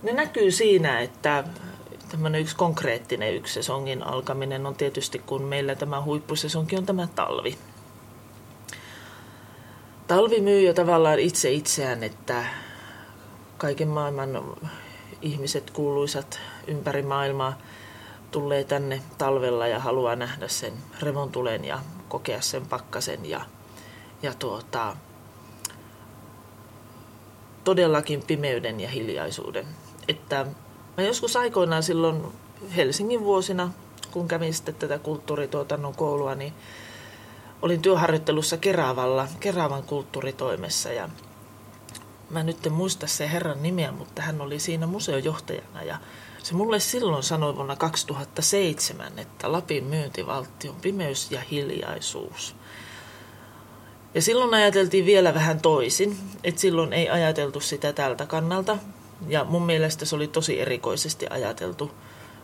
Ne 0.03 0.13
näkyy 0.13 0.51
siinä, 0.51 1.01
että 1.01 1.45
tämmöinen 2.09 2.41
yksi 2.41 2.57
konkreettinen 2.57 3.35
yksi 3.35 3.55
sesongin 3.55 4.03
alkaminen 4.03 4.67
on 4.67 4.75
tietysti, 4.75 5.19
kun 5.19 5.43
meillä 5.43 5.75
tämä 5.75 6.03
huippusesonki 6.03 6.77
on 6.77 6.87
tämä 6.87 7.09
talvi. 7.15 7.59
Talvi 10.09 10.41
myy 10.41 10.61
jo 10.61 10.75
tavallaan 10.75 11.19
itse 11.19 11.51
itseään, 11.51 12.03
että 12.03 12.45
kaiken 13.59 13.89
maailman 13.89 14.57
ihmiset 15.23 15.71
kuuluisat 15.71 16.41
ympäri 16.67 17.03
maailmaa 17.03 17.59
tulee 18.31 18.65
tänne 18.65 19.03
talvella 19.19 19.67
ja 19.67 19.79
haluaa 19.79 20.17
nähdä 20.17 20.49
sen 20.49 20.73
revontulen 21.03 21.65
ja 21.65 21.79
kokea 22.09 22.41
sen 22.41 22.67
pakkasen 22.67 23.27
ja, 23.27 23.41
ja 24.23 24.35
tuota, 24.35 24.97
todellakin 27.65 28.23
pimeyden 28.23 28.81
ja 28.81 28.89
hiljaisuuden. 28.89 29.67
Että 30.09 30.47
mä 30.97 31.05
joskus 31.05 31.37
aikoinaan 31.37 31.83
silloin 31.83 32.23
Helsingin 32.77 33.25
vuosina, 33.25 33.71
kun 34.11 34.29
kävin 34.29 34.55
sitten 34.55 34.75
tätä 34.75 34.99
kulttuurituotannon 34.99 35.95
koulua, 35.95 36.35
niin 36.35 36.53
olin 37.63 37.83
työharjoittelussa 37.83 38.57
Keravalla, 38.57 39.29
Keravan 39.41 39.83
kulttuuritoimessa 39.83 40.93
ja 40.93 41.09
mä 42.31 42.43
nyt 42.43 42.67
en 42.67 42.73
muista 42.73 43.07
se 43.07 43.31
herran 43.31 43.63
nimeä, 43.63 43.93
mutta 43.93 44.23
hän 44.23 44.41
oli 44.41 44.59
siinä 44.59 44.87
museojohtajana 44.87 45.83
ja 45.83 45.99
se 46.43 46.55
mulle 46.55 46.81
silloin 46.81 47.23
sanoi 47.23 47.57
vuonna 47.57 47.77
2007, 47.77 49.19
että 49.19 49.53
Lapin 49.53 49.85
myyntivaltti 49.85 50.69
on 50.69 50.77
pimeys 50.77 51.31
ja 51.31 51.41
hiljaisuus. 51.41 52.57
Ja 54.15 54.23
silloin 54.23 54.55
ajateltiin 54.55 55.07
vielä 55.07 55.35
vähän 55.35 55.61
toisin, 55.61 56.19
että 56.45 56.61
silloin 56.61 56.93
ei 56.93 57.11
ajateltu 57.11 57.61
sitä 57.61 57.93
tältä 57.93 58.27
kannalta. 58.27 58.79
Ja 59.29 59.45
mun 59.45 59.67
mielestä 59.67 60.05
se 60.05 60.17
oli 60.17 60.29
tosi 60.29 60.61
erikoisesti 60.61 61.27
ajateltu, 61.31 61.91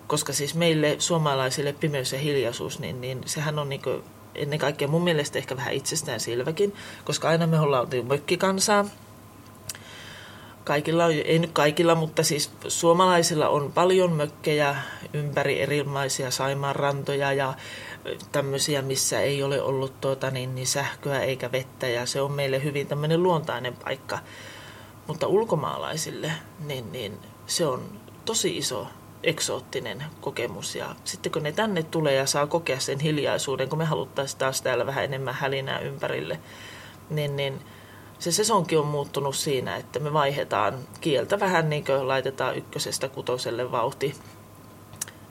koska 0.06 0.32
siis 0.32 0.54
meille 0.54 0.96
suomalaisille 0.98 1.72
pimeys 1.72 2.12
ja 2.12 2.18
hiljaisuus, 2.18 2.78
niin, 2.78 3.00
niin 3.00 3.20
sehän 3.26 3.58
on 3.58 3.68
niin 3.68 3.82
ennen 4.34 4.58
kaikkea 4.58 4.88
mun 4.88 5.04
mielestä 5.04 5.38
ehkä 5.38 5.56
vähän 5.56 5.74
itsestään 5.74 6.20
selväkin, 6.20 6.74
koska 7.04 7.28
aina 7.28 7.46
me 7.46 7.60
ollaan 7.60 7.82
oltu 7.82 8.02
mökkikansaa. 8.02 8.84
Kaikilla, 10.64 11.08
ei 11.08 11.38
nyt 11.38 11.52
kaikilla, 11.52 11.94
mutta 11.94 12.22
siis 12.22 12.50
suomalaisilla 12.68 13.48
on 13.48 13.72
paljon 13.72 14.12
mökkejä 14.12 14.76
ympäri 15.12 15.60
erilaisia 15.60 16.30
saimaanrantoja 16.30 17.32
ja 17.32 17.54
tämmöisiä, 18.32 18.82
missä 18.82 19.20
ei 19.20 19.42
ole 19.42 19.62
ollut 19.62 20.00
tuota, 20.00 20.30
niin, 20.30 20.54
niin 20.54 20.66
sähköä 20.66 21.20
eikä 21.20 21.52
vettä 21.52 21.88
ja 21.88 22.06
se 22.06 22.20
on 22.20 22.32
meille 22.32 22.64
hyvin 22.64 22.86
tämmöinen 22.86 23.22
luontainen 23.22 23.76
paikka. 23.84 24.18
Mutta 25.06 25.26
ulkomaalaisille 25.26 26.32
niin, 26.66 26.92
niin 26.92 27.18
se 27.46 27.66
on 27.66 28.00
tosi 28.24 28.56
iso 28.56 28.86
eksoottinen 29.24 30.04
kokemus. 30.20 30.74
Ja 30.74 30.94
sitten 31.04 31.32
kun 31.32 31.42
ne 31.42 31.52
tänne 31.52 31.82
tulee 31.82 32.14
ja 32.14 32.26
saa 32.26 32.46
kokea 32.46 32.80
sen 32.80 33.00
hiljaisuuden, 33.00 33.68
kun 33.68 33.78
me 33.78 33.84
haluttaisiin 33.84 34.38
taas 34.38 34.62
täällä 34.62 34.86
vähän 34.86 35.04
enemmän 35.04 35.34
hälinää 35.34 35.78
ympärille, 35.78 36.40
niin, 37.10 37.36
niin 37.36 37.60
se 38.18 38.32
sesonkin 38.32 38.78
on 38.78 38.86
muuttunut 38.86 39.36
siinä, 39.36 39.76
että 39.76 39.98
me 39.98 40.12
vaihdetaan 40.12 40.78
kieltä 41.00 41.40
vähän 41.40 41.70
niin 41.70 41.84
kuin 41.84 42.08
laitetaan 42.08 42.56
ykkösestä 42.56 43.08
kutoselle 43.08 43.72
vauhti. 43.72 44.14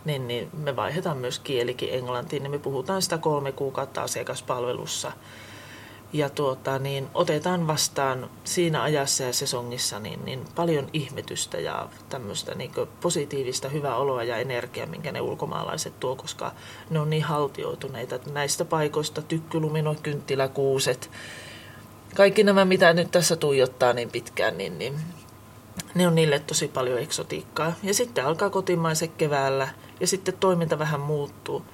Niin, 0.05 0.27
niin 0.27 0.49
me 0.53 0.75
vaihdetaan 0.75 1.17
myös 1.17 1.39
kielikin 1.39 1.93
englantiin, 1.93 2.43
niin 2.43 2.51
me 2.51 2.59
puhutaan 2.59 3.01
sitä 3.01 3.17
kolme 3.17 3.51
kuukautta 3.51 4.01
asiakaspalvelussa– 4.01 5.11
ja 6.13 6.29
tuota, 6.29 6.79
niin 6.79 7.07
otetaan 7.13 7.67
vastaan 7.67 8.29
siinä 8.43 8.83
ajassa 8.83 9.23
ja 9.23 9.33
sesongissa 9.33 9.99
niin, 9.99 10.25
niin 10.25 10.45
paljon 10.55 10.89
ihmetystä 10.93 11.57
ja 11.57 11.89
tämmöistä 12.09 12.55
niin 12.55 12.71
positiivista 13.01 13.69
hyvää 13.69 13.95
oloa 13.95 14.23
ja 14.23 14.37
energiaa, 14.37 14.87
minkä 14.87 15.11
ne 15.11 15.21
ulkomaalaiset 15.21 15.99
tuo, 15.99 16.15
koska 16.15 16.51
ne 16.89 16.99
on 16.99 17.09
niin 17.09 17.23
haltioituneita. 17.23 18.19
Näistä 18.31 18.65
paikoista 18.65 19.21
tykkylumino, 19.21 19.95
kynttiläkuuset, 20.03 21.09
kaikki 22.15 22.43
nämä, 22.43 22.65
mitä 22.65 22.93
nyt 22.93 23.11
tässä 23.11 23.35
tuijottaa 23.35 23.93
niin 23.93 24.11
pitkään, 24.11 24.57
niin, 24.57 24.79
niin 24.79 24.93
ne 25.95 26.07
on 26.07 26.15
niille 26.15 26.39
tosi 26.39 26.67
paljon 26.67 26.99
eksotiikkaa. 26.99 27.73
Ja 27.83 27.93
sitten 27.93 28.25
alkaa 28.25 28.49
kotimaiset 28.49 29.11
keväällä 29.17 29.67
ja 29.99 30.07
sitten 30.07 30.37
toiminta 30.39 30.79
vähän 30.79 30.99
muuttuu. 30.99 31.65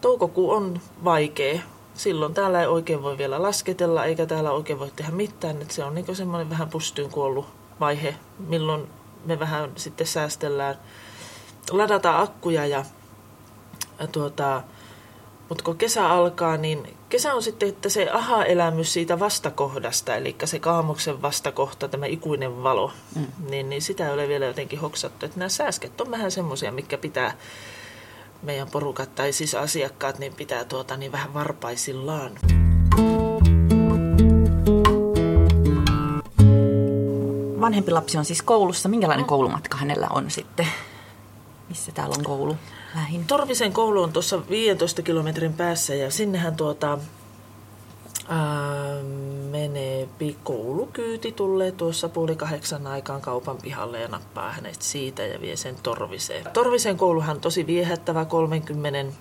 Toukokuu 0.00 0.50
on 0.50 0.80
vaikea, 1.04 1.60
silloin 1.94 2.34
täällä 2.34 2.60
ei 2.60 2.66
oikein 2.66 3.02
voi 3.02 3.18
vielä 3.18 3.42
lasketella, 3.42 4.04
eikä 4.04 4.26
täällä 4.26 4.50
oikein 4.50 4.78
voi 4.78 4.90
tehdä 4.96 5.10
mitään. 5.10 5.62
Että 5.62 5.74
se 5.74 5.84
on 5.84 5.94
niin 5.94 6.16
semmoinen 6.16 6.50
vähän 6.50 6.68
pustyyn 6.68 7.10
kuollut 7.10 7.46
vaihe, 7.80 8.14
milloin 8.38 8.88
me 9.24 9.38
vähän 9.38 9.72
sitten 9.76 10.06
säästellään, 10.06 10.78
ladataan 11.70 12.22
akkuja 12.22 12.66
ja, 12.66 12.84
ja 14.00 14.06
tuota, 14.06 14.62
mutta 15.48 15.64
kun 15.64 15.76
kesä 15.76 16.08
alkaa, 16.08 16.56
niin 16.56 16.96
kesä 17.08 17.34
on 17.34 17.42
sitten 17.42 17.68
että 17.68 17.88
se 17.88 18.10
aha-elämys 18.10 18.92
siitä 18.92 19.18
vastakohdasta, 19.18 20.16
eli 20.16 20.36
se 20.44 20.58
kaamuksen 20.58 21.22
vastakohta, 21.22 21.88
tämä 21.88 22.06
ikuinen 22.06 22.62
valo, 22.62 22.92
mm. 23.16 23.26
niin, 23.50 23.68
niin 23.68 23.82
sitä 23.82 24.06
ei 24.06 24.14
ole 24.14 24.28
vielä 24.28 24.44
jotenkin 24.44 24.80
hoksattu. 24.80 25.26
Että 25.26 25.38
nämä 25.38 25.48
sääsket 25.48 26.00
on 26.00 26.10
vähän 26.10 26.30
semmoisia, 26.30 26.72
mikä 26.72 26.98
pitää 26.98 27.36
meidän 28.44 28.70
porukat 28.70 29.14
tai 29.14 29.32
siis 29.32 29.54
asiakkaat 29.54 30.18
niin 30.18 30.34
pitää 30.34 30.64
tuota 30.64 30.96
niin 30.96 31.12
vähän 31.12 31.34
varpaisillaan. 31.34 32.32
Vanhempi 37.60 37.90
lapsi 37.90 38.18
on 38.18 38.24
siis 38.24 38.42
koulussa. 38.42 38.88
Minkälainen 38.88 39.24
mm. 39.24 39.28
koulumatka 39.28 39.76
hänellä 39.76 40.08
on 40.10 40.30
sitten? 40.30 40.66
Missä 41.68 41.92
täällä 41.92 42.14
on 42.18 42.24
koulu 42.24 42.56
lähin? 42.94 43.26
Torvisen 43.26 43.72
koulu 43.72 44.02
on 44.02 44.12
tuossa 44.12 44.48
15 44.50 45.02
kilometrin 45.02 45.54
päässä 45.54 45.94
ja 45.94 46.10
sinnehän 46.10 46.56
tuota, 46.56 46.98
ää, 48.28 49.02
menee 49.50 50.08
koulukyyti, 50.42 51.32
tulee 51.32 51.72
tuossa 51.72 52.08
puoli 52.08 52.36
kahdeksan 52.36 52.86
aikaan 52.86 53.20
kaupan 53.20 53.56
pihalle 53.62 54.00
ja 54.00 54.08
nappaa 54.08 54.52
hänet 54.52 54.82
siitä 54.82 55.22
ja 55.22 55.40
vie 55.40 55.56
sen 55.56 55.76
Torviseen. 55.82 56.44
Torvisen 56.52 56.96
kouluhan 56.96 57.40
tosi 57.40 57.66
viehättävä 57.66 58.24
30 58.24 59.18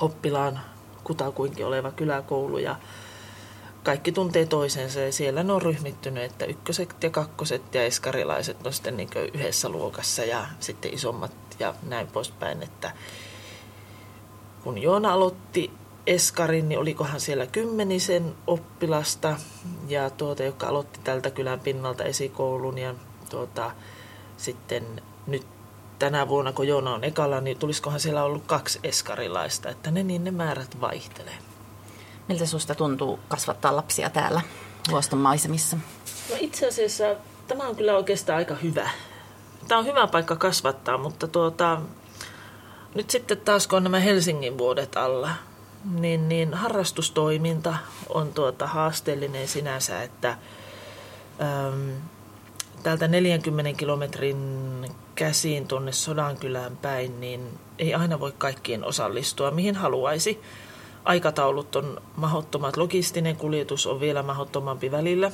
oppilaan 0.00 0.60
kutakuinkin 1.04 1.66
oleva 1.66 1.90
kyläkoulu 1.90 2.58
ja 2.58 2.76
kaikki 3.82 4.12
tuntee 4.12 4.46
toisensa 4.46 5.00
ja 5.00 5.12
siellä 5.12 5.42
ne 5.42 5.52
on 5.52 5.62
ryhmittynyt, 5.62 6.24
että 6.24 6.44
ykköset 6.44 7.02
ja 7.02 7.10
kakkoset 7.10 7.74
ja 7.74 7.84
eskarilaiset 7.84 8.66
on 8.66 8.72
sitten 8.72 8.96
niin 8.96 9.10
yhdessä 9.34 9.68
luokassa 9.68 10.24
ja 10.24 10.46
sitten 10.60 10.94
isommat 10.94 11.32
ja 11.58 11.74
näin 11.82 12.06
poispäin, 12.06 12.62
että 12.62 12.92
kun 14.64 14.78
Joona 14.78 15.12
aloitti 15.12 15.70
eskarin, 16.06 16.68
niin 16.68 16.78
olikohan 16.78 17.20
siellä 17.20 17.46
kymmenisen 17.46 18.34
oppilasta 18.46 19.36
ja 19.88 20.10
tuota, 20.10 20.42
joka 20.42 20.66
aloitti 20.66 21.00
tältä 21.04 21.30
kylän 21.30 21.60
pinnalta 21.60 22.04
esikoulun 22.04 22.78
ja 22.78 22.94
tuota, 23.30 23.70
sitten 24.36 25.02
nyt 25.26 25.46
tänä 25.98 26.28
vuonna, 26.28 26.52
kun 26.52 26.68
Joona 26.68 26.94
on 26.94 27.04
ekalla, 27.04 27.40
niin 27.40 27.58
tulisikohan 27.58 28.00
siellä 28.00 28.24
ollut 28.24 28.42
kaksi 28.46 28.80
eskarilaista, 28.82 29.70
että 29.70 29.90
ne 29.90 30.02
niin 30.02 30.24
ne 30.24 30.30
määrät 30.30 30.80
vaihtelee. 30.80 31.38
Miltä 32.28 32.46
susta 32.46 32.74
tuntuu 32.74 33.18
kasvattaa 33.28 33.76
lapsia 33.76 34.10
täällä 34.10 34.40
luoston 34.90 35.18
maisemissa? 35.18 35.76
No 36.30 36.36
itse 36.40 36.68
asiassa 36.68 37.04
tämä 37.48 37.68
on 37.68 37.76
kyllä 37.76 37.96
oikeastaan 37.96 38.38
aika 38.38 38.54
hyvä. 38.54 38.90
Tämä 39.68 39.78
on 39.78 39.86
hyvä 39.86 40.06
paikka 40.06 40.36
kasvattaa, 40.36 40.98
mutta 40.98 41.28
tuota, 41.28 41.80
nyt 42.94 43.10
sitten 43.10 43.40
taas 43.40 43.66
kun 43.66 43.76
on 43.76 43.82
nämä 43.82 43.98
Helsingin 44.00 44.58
vuodet 44.58 44.96
alla, 44.96 45.30
niin, 45.84 46.28
niin 46.28 46.54
harrastustoiminta 46.54 47.74
on 48.08 48.32
tuota 48.32 48.66
haasteellinen 48.66 49.48
sinänsä, 49.48 50.02
että 50.02 50.28
äm, 50.28 51.90
täältä 52.82 53.08
40 53.08 53.78
kilometrin 53.78 54.36
käsiin 55.14 55.68
tuonne 55.68 55.92
Sodankylään 55.92 56.76
päin, 56.76 57.20
niin 57.20 57.58
ei 57.78 57.94
aina 57.94 58.20
voi 58.20 58.32
kaikkiin 58.38 58.84
osallistua, 58.84 59.50
mihin 59.50 59.74
haluaisi. 59.74 60.40
Aikataulut 61.04 61.76
on 61.76 62.02
mahottomat, 62.16 62.76
logistinen 62.76 63.36
kuljetus 63.36 63.86
on 63.86 64.00
vielä 64.00 64.22
mahottomampi 64.22 64.90
välillä. 64.90 65.30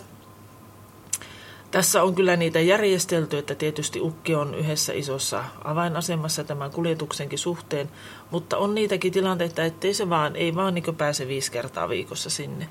Tässä 1.71 2.03
on 2.03 2.15
kyllä 2.15 2.37
niitä 2.37 2.61
järjestelty, 2.61 3.39
että 3.39 3.55
tietysti 3.55 4.01
Ukki 4.01 4.35
on 4.35 4.55
yhdessä 4.55 4.93
isossa 4.93 5.45
avainasemassa 5.65 6.45
tämän 6.45 6.71
kuljetuksenkin 6.71 7.39
suhteen, 7.39 7.91
mutta 8.31 8.57
on 8.57 8.75
niitäkin 8.75 9.13
tilanteita, 9.13 9.65
ettei 9.65 9.95
se 9.95 10.09
vaan, 10.09 10.37
ei 10.37 10.55
vaan 10.55 10.75
niin 10.75 10.97
pääse 10.97 11.29
viisi 11.29 11.53
kertaa 11.53 11.89
viikossa 11.89 12.31
sinne. 12.31 12.69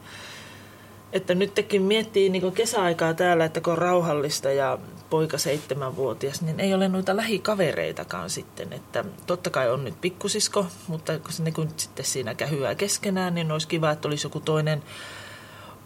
Että 1.14 1.36
nyt 1.36 1.56
tekin 1.56 1.82
miettii 1.82 2.30
niin 2.30 2.52
kesäaikaa 2.52 3.14
täällä, 3.14 3.46
että 3.46 3.62
kun 3.62 3.74
on 3.74 3.78
rauhallista 3.78 4.52
ja 4.52 4.78
poika 5.10 5.38
seitsemänvuotias, 5.38 6.42
niin 6.42 6.60
ei 6.60 6.74
ole 6.74 6.88
noita 6.88 7.16
lähikavereitakaan 7.16 8.30
sitten. 8.30 8.74
Että 8.74 9.06
totta 9.28 9.50
kai 9.50 9.72
on 9.72 9.84
nyt 9.84 10.02
pikkusisko, 10.02 10.66
mutta 10.88 11.20
kun 11.20 11.32
ne 11.40 11.52
kun 11.52 11.70
sitten 11.78 12.06
siinä 12.06 12.36
kähyää 12.36 12.76
keskenään, 12.76 13.36
niin 13.36 13.52
olisi 13.52 13.68
kiva, 13.68 13.92
että 13.92 14.08
olisi 14.08 14.26
joku 14.26 14.40
toinen 14.40 14.84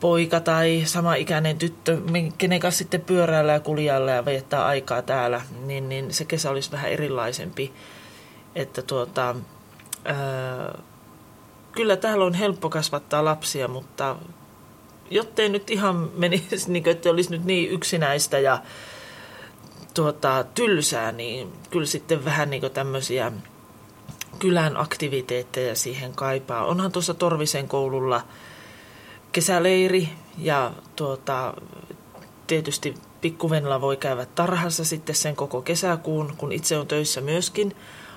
poika 0.02 0.40
tai 0.40 0.84
sama 0.86 1.16
ikäinen 1.16 1.58
tyttö, 1.58 1.98
kenen 2.38 2.60
kanssa 2.60 2.78
sitten 2.78 3.02
pyöräillä 3.02 3.52
ja 3.52 3.60
kuljalla 3.60 4.12
ja 4.12 4.26
viettää 4.26 4.66
aikaa 4.66 5.02
täällä, 5.02 5.42
niin, 5.66 5.90
niin 5.90 6.14
se 6.14 6.26
kesä 6.26 6.50
olisi 6.50 6.72
vähän 6.72 6.92
erilaisempi. 6.92 7.74
Että 8.56 8.82
tuota, 8.82 9.36
ää, 10.06 10.80
kyllä 11.72 11.98
täällä 11.98 12.26
on 12.26 12.34
helppo 12.34 12.70
kasvattaa 12.70 13.26
lapsia, 13.26 13.68
mutta 13.68 14.16
jottei 15.10 15.50
nyt 15.50 15.70
ihan 15.70 16.12
menisi, 16.18 16.72
niin 16.72 16.84
kuin, 16.84 16.92
että 16.92 17.10
olisi 17.10 17.32
nyt 17.32 17.46
niin 17.46 17.72
yksinäistä 17.72 18.40
ja 18.40 18.62
tuota, 19.94 20.46
tylsää, 20.56 21.12
niin 21.12 21.54
kyllä 21.70 21.86
sitten 21.86 22.26
vähän 22.26 22.50
niin 22.50 22.72
tämmöisiä 22.74 23.32
kylän 24.40 24.78
aktiviteetteja 24.78 25.76
siihen 25.76 26.14
kaipaa. 26.14 26.66
Onhan 26.66 26.92
tuossa 26.92 27.14
Torvisen 27.14 27.68
koululla 27.68 28.22
kesäleiri 29.32 30.10
ja 30.38 30.72
tuota, 30.96 31.54
tietysti 32.48 32.94
pikkuvenla 33.22 33.82
voi 33.82 33.98
käydä 33.98 34.26
tarhassa 34.26 34.86
sitten 34.86 35.16
sen 35.16 35.36
koko 35.36 35.62
kesäkuun, 35.62 36.34
kun 36.38 36.52
itse 36.52 36.78
on 36.78 36.88
töissä 36.88 37.22
myöskin. 37.22 37.76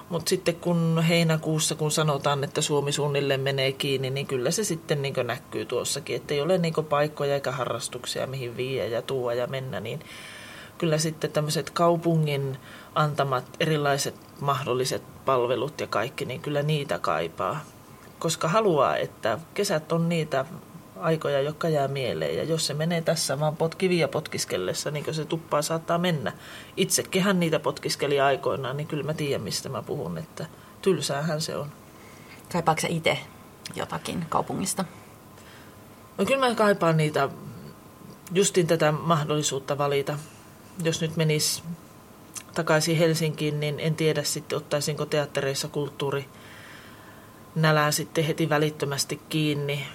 Mutta 0.09 0.29
sitten 0.29 0.57
kun 0.57 1.05
heinäkuussa, 1.09 1.75
kun 1.75 1.91
sanotaan, 1.91 2.45
että 2.45 2.61
Suomi 2.61 2.93
suunnilleen 2.93 3.41
menee 3.41 3.73
kiinni, 3.73 4.11
niin 4.11 4.27
kyllä 4.27 4.51
se 4.51 4.65
sitten 4.65 5.03
niin 5.03 5.15
näkyy 5.25 5.65
tuossakin, 5.65 6.17
että 6.17 6.35
ei 6.35 6.41
ole 6.41 6.59
niin 6.59 6.75
paikkoja 6.89 7.35
eikä 7.35 7.53
harrastuksia, 7.53 8.27
mihin 8.27 8.57
viiä 8.57 8.87
ja 8.87 9.03
tuua 9.03 9.35
ja 9.35 9.47
mennä, 9.47 9.81
niin 9.81 10.01
kyllä 10.79 10.99
sitten 10.99 11.33
tämmöiset 11.33 11.71
kaupungin 11.71 12.59
antamat 12.95 13.45
erilaiset 13.61 14.15
mahdolliset 14.41 15.03
palvelut 15.25 15.81
ja 15.81 15.87
kaikki, 15.87 16.25
niin 16.25 16.41
kyllä 16.41 16.63
niitä 16.63 16.99
kaipaa. 16.99 17.61
Koska 18.19 18.49
haluaa, 18.49 18.97
että 18.97 19.39
kesät 19.55 19.93
on 19.93 20.09
niitä 20.09 20.45
aikoja, 21.05 21.41
jotka 21.41 21.69
jää 21.69 21.89
mieleen. 21.89 22.37
Ja 22.37 22.45
jos 22.45 22.67
se 22.67 22.75
menee 22.75 23.03
tässä 23.03 23.41
vaan 23.41 23.57
potkivia 23.57 24.09
potkiskellessa, 24.09 24.91
niin 24.91 25.15
se 25.15 25.25
tuppaa 25.25 25.63
saattaa 25.63 25.99
mennä. 25.99 26.33
Itsekinhän 26.77 27.41
niitä 27.41 27.59
potkiskeli 27.59 28.21
aikoinaan, 28.21 28.77
niin 28.77 28.87
kyllä 28.87 29.03
mä 29.03 29.15
tiedän, 29.15 29.43
mistä 29.43 29.69
mä 29.69 29.83
puhun, 29.83 30.19
että 30.19 30.47
tylsäähän 30.83 31.41
se 31.41 31.57
on. 31.57 31.73
Kaipaatko 32.53 32.81
sä 32.81 32.89
itse 32.89 33.19
jotakin 33.75 34.27
kaupungista? 34.29 34.85
No 36.19 36.25
kyllä 36.25 36.49
mä 36.49 36.55
kaipaan 36.55 36.97
niitä, 36.97 37.29
justin 38.33 38.67
tätä 38.67 38.93
mahdollisuutta 38.93 39.79
valita. 39.79 40.19
Jos 40.83 41.01
nyt 41.01 41.17
menis 41.17 41.65
takaisin 42.55 42.97
Helsinkiin, 42.97 43.61
niin 43.61 43.81
en 43.81 43.95
tiedä 43.95 44.23
sitten 44.23 44.59
ottaisinko 44.59 45.07
teattereissa 45.07 45.69
kulttuuri 45.69 46.29
nälää 47.55 47.91
sitten 47.91 48.25
heti 48.25 48.49
välittömästi 48.49 49.21
kiinni 49.29 49.87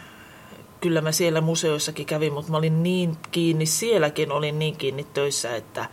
kyllä 0.82 1.02
mä 1.02 1.12
siellä 1.12 1.42
museoissakin 1.42 2.06
kävin, 2.06 2.34
mutta 2.34 2.52
mä 2.52 2.58
olin 2.58 2.84
niin 2.84 3.18
kiinni, 3.32 3.66
sielläkin 3.66 4.32
olin 4.32 4.60
niin 4.60 4.76
kiinni 4.76 5.04
töissä, 5.04 5.56
että 5.56 5.86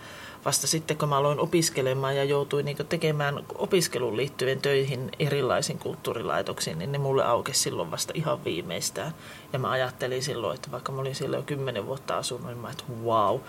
vasta 0.45 0.67
sitten 0.67 0.97
kun 0.97 1.09
mä 1.09 1.17
aloin 1.17 1.41
opiskelemaan 1.41 2.17
ja 2.17 2.25
joutuin 2.25 2.65
niin 2.65 2.77
tekemään 2.89 3.45
opiskeluun 3.55 4.17
liittyen 4.17 4.61
töihin 4.61 5.11
erilaisiin 5.19 5.79
kulttuurilaitoksiin, 5.79 6.79
niin 6.79 6.93
ne 6.93 6.99
mulle 6.99 7.25
aukesi 7.25 7.61
silloin 7.61 7.91
vasta 7.91 8.13
ihan 8.17 8.45
viimeistään. 8.45 9.15
Ja 9.53 9.59
mä 9.59 9.71
ajattelin 9.71 10.23
silloin, 10.23 10.55
että 10.55 10.71
vaikka 10.71 10.93
mä 10.93 11.01
olin 11.01 11.15
siellä 11.15 11.37
jo 11.37 11.43
kymmenen 11.43 11.87
vuotta 11.87 12.17
asunut, 12.17 12.47
niin 12.47 12.59
mä 12.59 12.71
että 12.71 12.85
wow, 13.05 13.41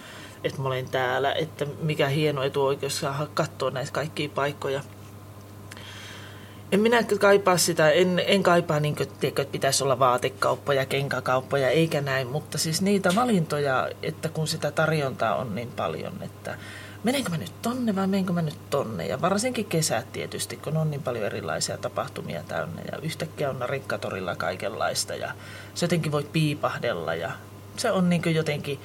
että 0.44 0.62
mä 0.62 0.68
olen 0.68 0.90
täällä, 0.90 1.34
että 1.34 1.68
mikä 1.82 2.08
hieno 2.08 2.44
etuoikeus 2.44 3.00
saada 3.00 3.28
katsoa 3.34 3.72
näitä 3.72 3.92
kaikkia 3.92 4.30
paikkoja– 4.30 4.82
en 6.72 6.80
minä 6.80 7.04
kaipaa 7.20 7.58
sitä, 7.58 7.90
en, 7.90 8.22
en 8.28 8.44
kaipaa 8.44 8.80
niin 8.80 8.96
kuin, 8.96 9.10
tiedätkö, 9.20 9.42
että 9.42 9.52
pitäisi 9.52 9.84
olla 9.84 10.00
vaatekauppoja, 10.00 10.86
kenkäkauppoja, 10.86 11.70
eikä 11.70 12.02
näin, 12.02 12.28
mutta 12.28 12.58
siis 12.58 12.82
niitä 12.82 13.16
valintoja, 13.16 13.90
että 14.04 14.30
kun 14.30 14.48
sitä 14.48 14.72
tarjontaa 14.72 15.36
on 15.36 15.56
niin 15.56 15.72
paljon, 15.76 16.14
että 16.22 16.58
menenkö 17.04 17.30
mä 17.30 17.38
nyt 17.38 17.62
tonne 17.62 17.96
vai 17.96 18.08
menenkö 18.08 18.34
mä 18.34 18.42
nyt 18.42 18.70
tonne. 18.70 19.08
Ja 19.08 19.22
varsinkin 19.22 19.66
kesät 19.66 20.12
tietysti, 20.14 20.58
kun 20.58 20.78
on 20.78 20.92
niin 20.92 21.04
paljon 21.04 21.26
erilaisia 21.26 21.78
tapahtumia 21.78 22.44
täynnä 22.48 22.82
ja 22.92 22.98
yhtäkkiä 23.02 23.50
on 23.50 23.70
rikkatorilla 23.70 24.36
kaikenlaista 24.36 25.16
ja 25.16 25.32
se 25.74 25.86
jotenkin 25.86 26.12
voi 26.12 26.24
piipahdella 26.24 27.16
ja 27.16 27.32
se 27.78 27.92
on 27.92 28.10
niin 28.10 28.36
jotenkin 28.36 28.80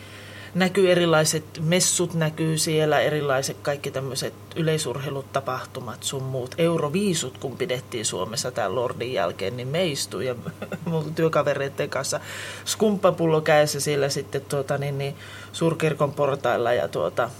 näkyy 0.54 0.92
erilaiset 0.92 1.44
messut, 1.60 2.14
näkyy 2.14 2.58
siellä 2.58 3.00
erilaiset 3.00 3.56
kaikki 3.62 3.90
tämmöiset 3.90 4.34
yleisurheilut, 4.56 5.32
tapahtumat 5.32 6.02
sun 6.02 6.22
muut. 6.22 6.54
Euroviisut, 6.58 7.38
kun 7.38 7.56
pidettiin 7.56 8.04
Suomessa 8.04 8.50
tämän 8.50 8.74
Lordin 8.74 9.12
jälkeen, 9.12 9.56
niin 9.56 9.68
me 9.68 9.86
istuin 9.86 10.26
ja 10.26 10.34
mun 10.84 11.14
työkavereiden 11.14 11.90
kanssa 11.90 12.20
skumppapullo 12.64 13.40
kädessä 13.40 13.80
siellä 13.80 14.08
sitten 14.08 14.42
tuota, 14.48 14.78
niin, 14.78 14.98
niin, 14.98 15.16
suurkirkon 15.52 16.12
portailla 16.12 16.72
ja 16.72 16.88
tuota, 16.88 17.30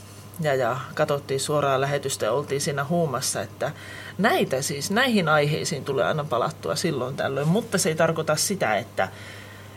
ja, 0.40 0.54
ja 0.54 0.76
katsottiin 0.94 1.40
suoraan 1.40 1.80
lähetystä 1.80 2.26
ja 2.26 2.32
oltiin 2.32 2.60
siinä 2.60 2.84
huumassa, 2.84 3.40
että 3.42 3.72
näitä 4.18 4.62
siis, 4.62 4.90
näihin 4.90 5.28
aiheisiin 5.28 5.84
tulee 5.84 6.04
aina 6.04 6.24
palattua 6.24 6.76
silloin 6.76 7.16
tällöin, 7.16 7.48
mutta 7.48 7.78
se 7.78 7.88
ei 7.88 7.94
tarkoita 7.94 8.36
sitä, 8.36 8.76
että 8.76 9.08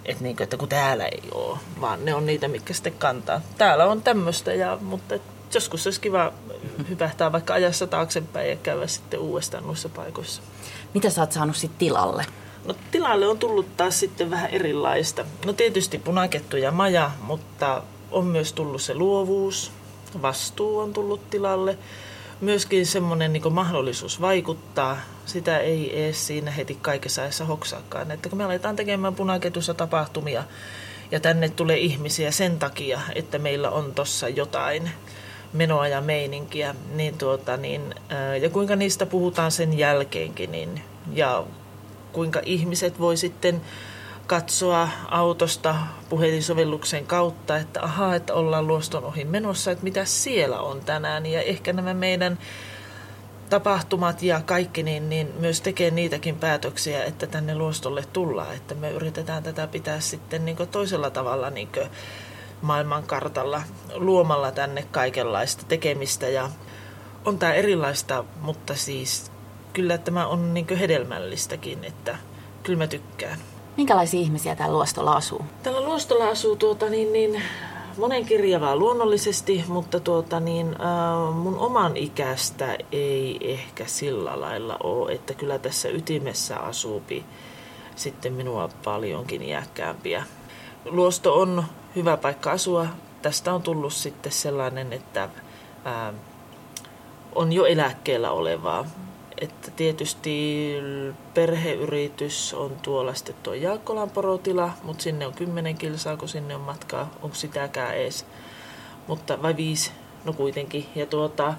että, 0.05 0.23
niin 0.23 0.35
kuin, 0.35 0.43
että 0.43 0.57
kun 0.57 0.69
täällä 0.69 1.05
ei 1.05 1.23
ole, 1.31 1.57
vaan 1.81 2.05
ne 2.05 2.15
on 2.15 2.25
niitä, 2.25 2.47
mitkä 2.47 2.73
sitten 2.73 2.93
kantaa. 2.93 3.41
Täällä 3.57 3.85
on 3.85 4.01
tämmöistä, 4.01 4.53
ja, 4.53 4.77
mutta 4.81 5.15
joskus 5.53 5.87
olisi 5.87 6.01
kiva 6.01 6.33
hypähtää 6.89 7.31
vaikka 7.31 7.53
ajassa 7.53 7.87
taaksepäin 7.87 8.49
ja 8.49 8.55
käydä 8.55 8.87
sitten 8.87 9.19
uudestaan 9.19 9.63
noissa 9.67 9.89
paikoissa. 9.89 10.41
Mitä 10.93 11.09
sä 11.09 11.21
oot 11.21 11.31
saanut 11.31 11.55
sitten 11.55 11.79
tilalle? 11.79 12.25
No 12.65 12.75
tilalle 12.91 13.27
on 13.27 13.39
tullut 13.39 13.77
taas 13.77 13.99
sitten 13.99 14.31
vähän 14.31 14.49
erilaista. 14.49 15.25
No 15.45 15.53
tietysti 15.53 15.97
punakettu 15.97 16.57
ja 16.57 16.71
maja, 16.71 17.11
mutta 17.21 17.83
on 18.11 18.25
myös 18.25 18.53
tullut 18.53 18.81
se 18.81 18.93
luovuus, 18.93 19.71
vastuu 20.21 20.79
on 20.79 20.93
tullut 20.93 21.29
tilalle. 21.29 21.77
Myöskin 22.41 22.85
semmoinen 22.85 23.33
niin 23.33 23.53
mahdollisuus 23.53 24.21
vaikuttaa. 24.21 24.97
Sitä 25.25 25.59
ei 25.59 26.03
edes 26.03 26.27
siinä 26.27 26.51
heti 26.51 26.77
kaikessa 26.81 27.21
ajassa 27.21 27.45
hoksaakaan. 27.45 28.11
Että 28.11 28.29
kun 28.29 28.37
me 28.37 28.43
aletaan 28.43 28.75
tekemään 28.75 29.15
punaketussa 29.15 29.73
tapahtumia 29.73 30.43
ja 31.11 31.19
tänne 31.19 31.49
tulee 31.49 31.77
ihmisiä 31.77 32.31
sen 32.31 32.59
takia, 32.59 33.01
että 33.15 33.39
meillä 33.39 33.69
on 33.69 33.93
tuossa 33.93 34.29
jotain 34.29 34.91
menoa 35.53 35.87
ja 35.87 36.01
meininkiä, 36.01 36.75
niin 36.93 37.17
tuota, 37.17 37.57
niin, 37.57 37.95
ja 38.41 38.49
kuinka 38.49 38.75
niistä 38.75 39.05
puhutaan 39.05 39.51
sen 39.51 39.77
jälkeenkin, 39.77 40.51
niin, 40.51 40.81
ja 41.13 41.43
kuinka 42.11 42.41
ihmiset 42.45 42.99
voi 42.99 43.17
sitten 43.17 43.61
katsoa 44.27 44.89
autosta 45.09 45.75
puhelinsovelluksen 46.09 47.05
kautta, 47.07 47.57
että 47.57 47.83
ahaa, 47.83 48.15
että 48.15 48.33
ollaan 48.33 48.67
luoston 48.67 49.03
ohi 49.03 49.25
menossa, 49.25 49.71
että 49.71 49.83
mitä 49.83 50.05
siellä 50.05 50.59
on 50.59 50.81
tänään. 50.81 51.25
Ja 51.25 51.41
ehkä 51.41 51.73
nämä 51.73 51.93
meidän 51.93 52.39
tapahtumat 53.49 54.23
ja 54.23 54.41
kaikki, 54.45 54.83
niin, 54.83 55.09
niin 55.09 55.33
myös 55.39 55.61
tekee 55.61 55.91
niitäkin 55.91 56.35
päätöksiä, 56.35 57.03
että 57.03 57.27
tänne 57.27 57.55
luostolle 57.55 58.03
tullaan. 58.13 58.55
Että 58.55 58.75
me 58.75 58.91
yritetään 58.91 59.43
tätä 59.43 59.67
pitää 59.67 59.99
sitten 59.99 60.45
niin 60.45 60.57
toisella 60.71 61.09
tavalla 61.09 61.49
niin 61.49 61.69
maailmankartalla 62.61 63.61
luomalla 63.93 64.51
tänne 64.51 64.85
kaikenlaista 64.91 65.65
tekemistä. 65.67 66.27
Ja 66.27 66.49
on 67.25 67.39
tämä 67.39 67.53
erilaista, 67.53 68.23
mutta 68.41 68.75
siis 68.75 69.31
kyllä 69.73 69.97
tämä 69.97 70.27
on 70.27 70.53
niin 70.53 70.77
hedelmällistäkin, 70.79 71.83
että 71.83 72.17
kyllä 72.63 72.77
mä 72.77 72.88
tykkään. 72.88 73.39
Minkälaisia 73.77 74.19
ihmisiä 74.19 74.55
täällä 74.55 74.73
luostolla 74.73 75.13
asuu? 75.13 75.45
Täällä 75.63 75.81
luostolla 75.81 76.29
asuu 76.29 76.55
tuota, 76.55 76.89
niin, 76.89 77.13
niin, 77.13 77.41
monen 77.97 78.25
kirjavaa 78.25 78.75
luonnollisesti, 78.75 79.63
mutta 79.67 79.99
tuota, 79.99 80.39
niin, 80.39 80.67
äh, 80.67 81.35
mun 81.35 81.57
oman 81.57 81.97
ikästä 81.97 82.77
ei 82.91 83.38
ehkä 83.41 83.85
sillä 83.85 84.41
lailla 84.41 84.77
ole, 84.83 85.11
että 85.11 85.33
kyllä 85.33 85.59
tässä 85.59 85.89
ytimessä 85.89 86.59
asuupi 86.59 87.25
sitten 87.95 88.33
minua 88.33 88.69
paljonkin 88.83 89.41
iäkkäämpiä. 89.41 90.23
Luosto 90.85 91.41
on 91.41 91.63
hyvä 91.95 92.17
paikka 92.17 92.51
asua. 92.51 92.88
Tästä 93.21 93.53
on 93.53 93.61
tullut 93.61 93.93
sitten 93.93 94.31
sellainen, 94.31 94.93
että 94.93 95.23
äh, 95.23 96.13
on 97.35 97.53
jo 97.53 97.65
eläkkeellä 97.65 98.31
olevaa 98.31 98.85
että 99.41 99.71
tietysti 99.71 100.75
perheyritys 101.33 102.53
on 102.53 102.71
tuolla 102.81 103.13
sitten 103.13 103.35
tuo 103.43 103.53
Jaakkolan 103.53 104.09
porotila, 104.09 104.71
mutta 104.83 105.03
sinne 105.03 105.27
on 105.27 105.33
10 105.33 105.77
kilsaa, 105.77 106.17
kun 106.17 106.29
sinne 106.29 106.55
on 106.55 106.61
matkaa, 106.61 107.11
onko 107.21 107.35
sitäkään 107.35 107.97
edes, 107.97 108.25
mutta 109.07 109.41
vai 109.41 109.55
viisi, 109.57 109.91
no 110.25 110.33
kuitenkin. 110.33 110.85
Ja 110.95 111.05
tuota, 111.05 111.53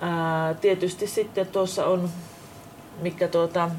ää, 0.00 0.54
tietysti 0.54 1.06
sitten 1.06 1.46
tuossa 1.46 1.86
on, 1.86 2.10
mikä 3.00 3.28
tuota, 3.28 3.70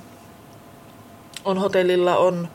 on 1.45 1.57
hotellilla 1.57 2.17
on 2.17 2.47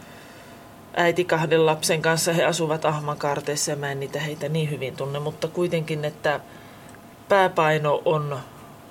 äiti 0.97 1.25
kahden 1.25 1.67
lapsen 1.67 2.03
kanssa, 2.03 2.33
he 2.33 2.45
asuvat 2.45 2.85
Ahmankaarteessa 2.85 3.71
ja 3.71 3.77
mä 3.77 3.93
en 3.93 4.01
niitä 4.01 4.21
heitä 4.21 4.49
niin 4.49 4.71
hyvin 4.71 4.97
tunne, 4.97 5.19
mutta 5.19 5.49
kuitenkin, 5.49 6.05
että 6.05 6.41
pääpaino 7.29 8.03
on 8.05 8.39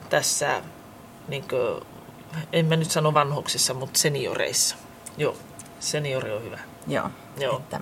tässä 0.10 0.62
niin 1.28 1.44
kuin, 1.50 1.86
en 2.54 2.66
mä 2.66 2.76
nyt 2.76 2.92
sano 2.92 3.14
vanhuksissa, 3.14 3.74
mutta 3.74 4.00
senioreissa. 4.00 4.76
Joo, 5.18 5.36
seniori 5.80 6.32
on 6.32 6.44
hyvä. 6.44 6.60
Joo, 6.88 7.10
joo. 7.40 7.58
että 7.58 7.80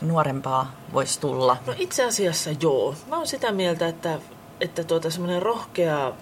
nuorempaa 0.00 0.72
voisi 0.92 1.20
tulla. 1.20 1.56
No 1.66 1.74
itse 1.78 2.04
asiassa 2.04 2.50
joo. 2.60 2.94
Mä 3.08 3.16
oon 3.16 3.26
sitä 3.26 3.52
mieltä, 3.52 3.88
että, 3.88 4.18
että 4.60 4.84
tuota, 4.84 5.10
semmoinen 5.10 5.42
rohkea 5.42 6.12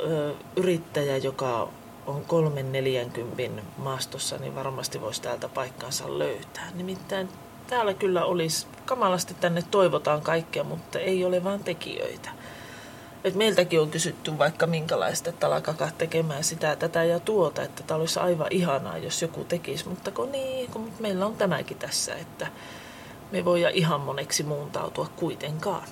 ö, 0.00 0.34
yrittäjä, 0.56 1.16
joka 1.16 1.68
on 2.06 2.24
kolmen 2.24 2.72
neljänkympin 2.72 3.62
maastossa, 3.76 4.36
niin 4.36 4.54
varmasti 4.54 5.00
voisi 5.00 5.22
täältä 5.22 5.48
paikkaansa 5.48 6.18
löytää. 6.18 6.70
Nimittäin 6.74 7.28
täällä 7.66 7.94
kyllä 7.94 8.24
olisi, 8.24 8.66
kamalasti 8.84 9.34
tänne 9.34 9.62
toivotaan 9.70 10.20
kaikkea, 10.20 10.64
mutta 10.64 10.98
ei 10.98 11.24
ole 11.24 11.44
vaan 11.44 11.64
tekijöitä. 11.64 12.30
Et 13.24 13.34
meiltäkin 13.34 13.80
on 13.80 13.90
kysytty 13.90 14.38
vaikka 14.38 14.66
minkälaista, 14.66 15.30
että 15.30 15.46
alkakaa 15.46 15.90
tekemään 15.98 16.44
sitä, 16.44 16.76
tätä 16.76 17.04
ja 17.04 17.20
tuota, 17.20 17.62
että 17.62 17.82
tämä 17.82 18.00
olisi 18.00 18.18
aivan 18.18 18.46
ihanaa, 18.50 18.98
jos 18.98 19.22
joku 19.22 19.44
tekisi. 19.44 19.88
Mutta 19.88 20.10
kun 20.10 20.32
niin, 20.32 20.70
kun 20.70 20.92
meillä 21.00 21.26
on 21.26 21.36
tämäkin 21.36 21.76
tässä, 21.76 22.14
että 22.14 22.46
me 23.32 23.44
voi 23.44 23.64
ihan 23.72 24.00
moneksi 24.00 24.42
muuntautua 24.42 25.08
kuitenkaan. 25.16 25.88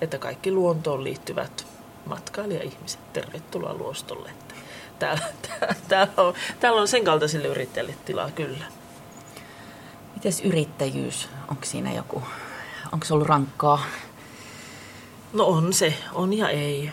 Että 0.00 0.18
kaikki 0.18 0.52
luontoon 0.52 1.04
liittyvät 1.04 1.66
matkailija-ihmiset, 2.06 3.12
tervetuloa 3.12 3.74
luostolle. 3.74 4.30
Että 4.30 4.54
täällä, 4.98 5.22
täällä, 5.48 5.74
täällä, 5.88 6.12
on, 6.16 6.34
täällä 6.60 6.80
on 6.80 6.88
sen 6.88 7.04
kaltaisille 7.04 7.48
yrittäjille 7.48 7.94
tilaa 8.04 8.30
kyllä. 8.30 8.64
Mites 10.14 10.40
yrittäjyys? 10.40 11.28
Onko 11.48 11.64
siinä 11.64 11.92
joku, 11.92 12.22
onko 12.92 13.06
se 13.06 13.14
ollut 13.14 13.28
rankkaa? 13.28 13.84
No 15.32 15.44
on 15.44 15.72
se, 15.72 15.94
on 16.12 16.32
ja 16.32 16.48
ei. 16.48 16.92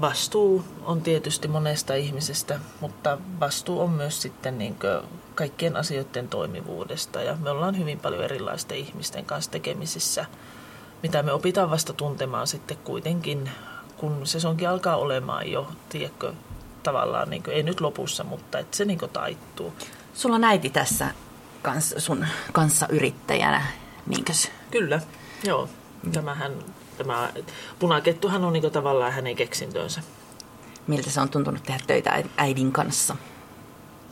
Vastuu 0.00 0.64
on 0.84 1.02
tietysti 1.02 1.48
monesta 1.48 1.94
ihmisestä, 1.94 2.60
mutta 2.80 3.18
vastuu 3.40 3.80
on 3.80 3.90
myös 3.90 4.22
sitten 4.22 4.58
niin 4.58 4.76
kaikkien 5.34 5.76
asioiden 5.76 6.28
toimivuudesta. 6.28 7.22
Ja 7.22 7.36
me 7.36 7.50
ollaan 7.50 7.78
hyvin 7.78 8.00
paljon 8.00 8.24
erilaisten 8.24 8.78
ihmisten 8.78 9.24
kanssa 9.24 9.50
tekemisissä, 9.50 10.24
mitä 11.02 11.22
me 11.22 11.32
opitaan 11.32 11.70
vasta 11.70 11.92
tuntemaan 11.92 12.46
sitten 12.46 12.76
kuitenkin, 12.76 13.50
kun 13.96 14.26
se 14.26 14.40
sonkin 14.40 14.68
alkaa 14.68 14.96
olemaan 14.96 15.50
jo, 15.50 15.68
tiedätkö, 15.88 16.32
tavallaan, 16.82 17.30
niin 17.30 17.42
kuin, 17.42 17.56
ei 17.56 17.62
nyt 17.62 17.80
lopussa, 17.80 18.24
mutta 18.24 18.58
että 18.58 18.76
se 18.76 18.84
niin 18.84 18.98
taittuu. 19.12 19.72
Sulla 20.14 20.34
on 20.34 20.44
äiti 20.44 20.70
tässä 20.70 21.10
kans, 21.62 21.94
sun 21.98 22.26
kanssa 22.52 22.86
yrittäjänä, 22.88 23.66
niinkös? 24.06 24.50
Kyllä, 24.70 25.00
joo. 25.44 25.68
Tämähän 26.12 26.52
Tämä 26.98 27.32
punakettuhan 27.78 28.44
on 28.44 28.52
niin 28.52 28.72
tavallaan 28.72 29.12
hänen 29.12 29.36
keksintönsä. 29.36 30.00
Miltä 30.86 31.10
se 31.10 31.20
on 31.20 31.28
tuntunut 31.28 31.62
tehdä 31.62 31.80
töitä 31.86 32.22
äidin 32.36 32.72
kanssa? 32.72 33.16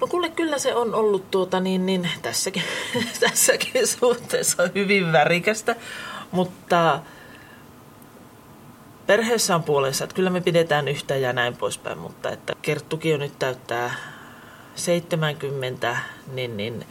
No 0.01 0.07
kuule, 0.07 0.29
kyllä 0.29 0.59
se 0.59 0.75
on 0.75 0.95
ollut 0.95 1.31
tuota, 1.31 1.61
niin, 1.61 1.87
niin, 1.87 2.09
tässäkin, 2.23 2.63
tässäkin 3.21 3.87
suhteessa 3.87 4.69
hyvin 4.75 5.13
värikästä, 5.13 5.77
mutta 6.31 7.01
perheessä 9.07 9.55
on 9.55 9.63
puolensa, 9.63 10.05
että 10.05 10.17
kyllä 10.17 10.31
me 10.31 10.41
pidetään 10.41 10.89
yhtä 10.89 11.17
ja 11.17 11.33
näin 11.33 11.57
poispäin, 11.57 11.99
mutta 11.99 12.31
että 12.31 12.53
Kerttukin 12.63 13.15
on 13.15 13.21
nyt 13.21 13.39
täyttää 13.39 13.95
70, 14.75 15.97
niin, 16.33 16.57
niin 16.57 16.87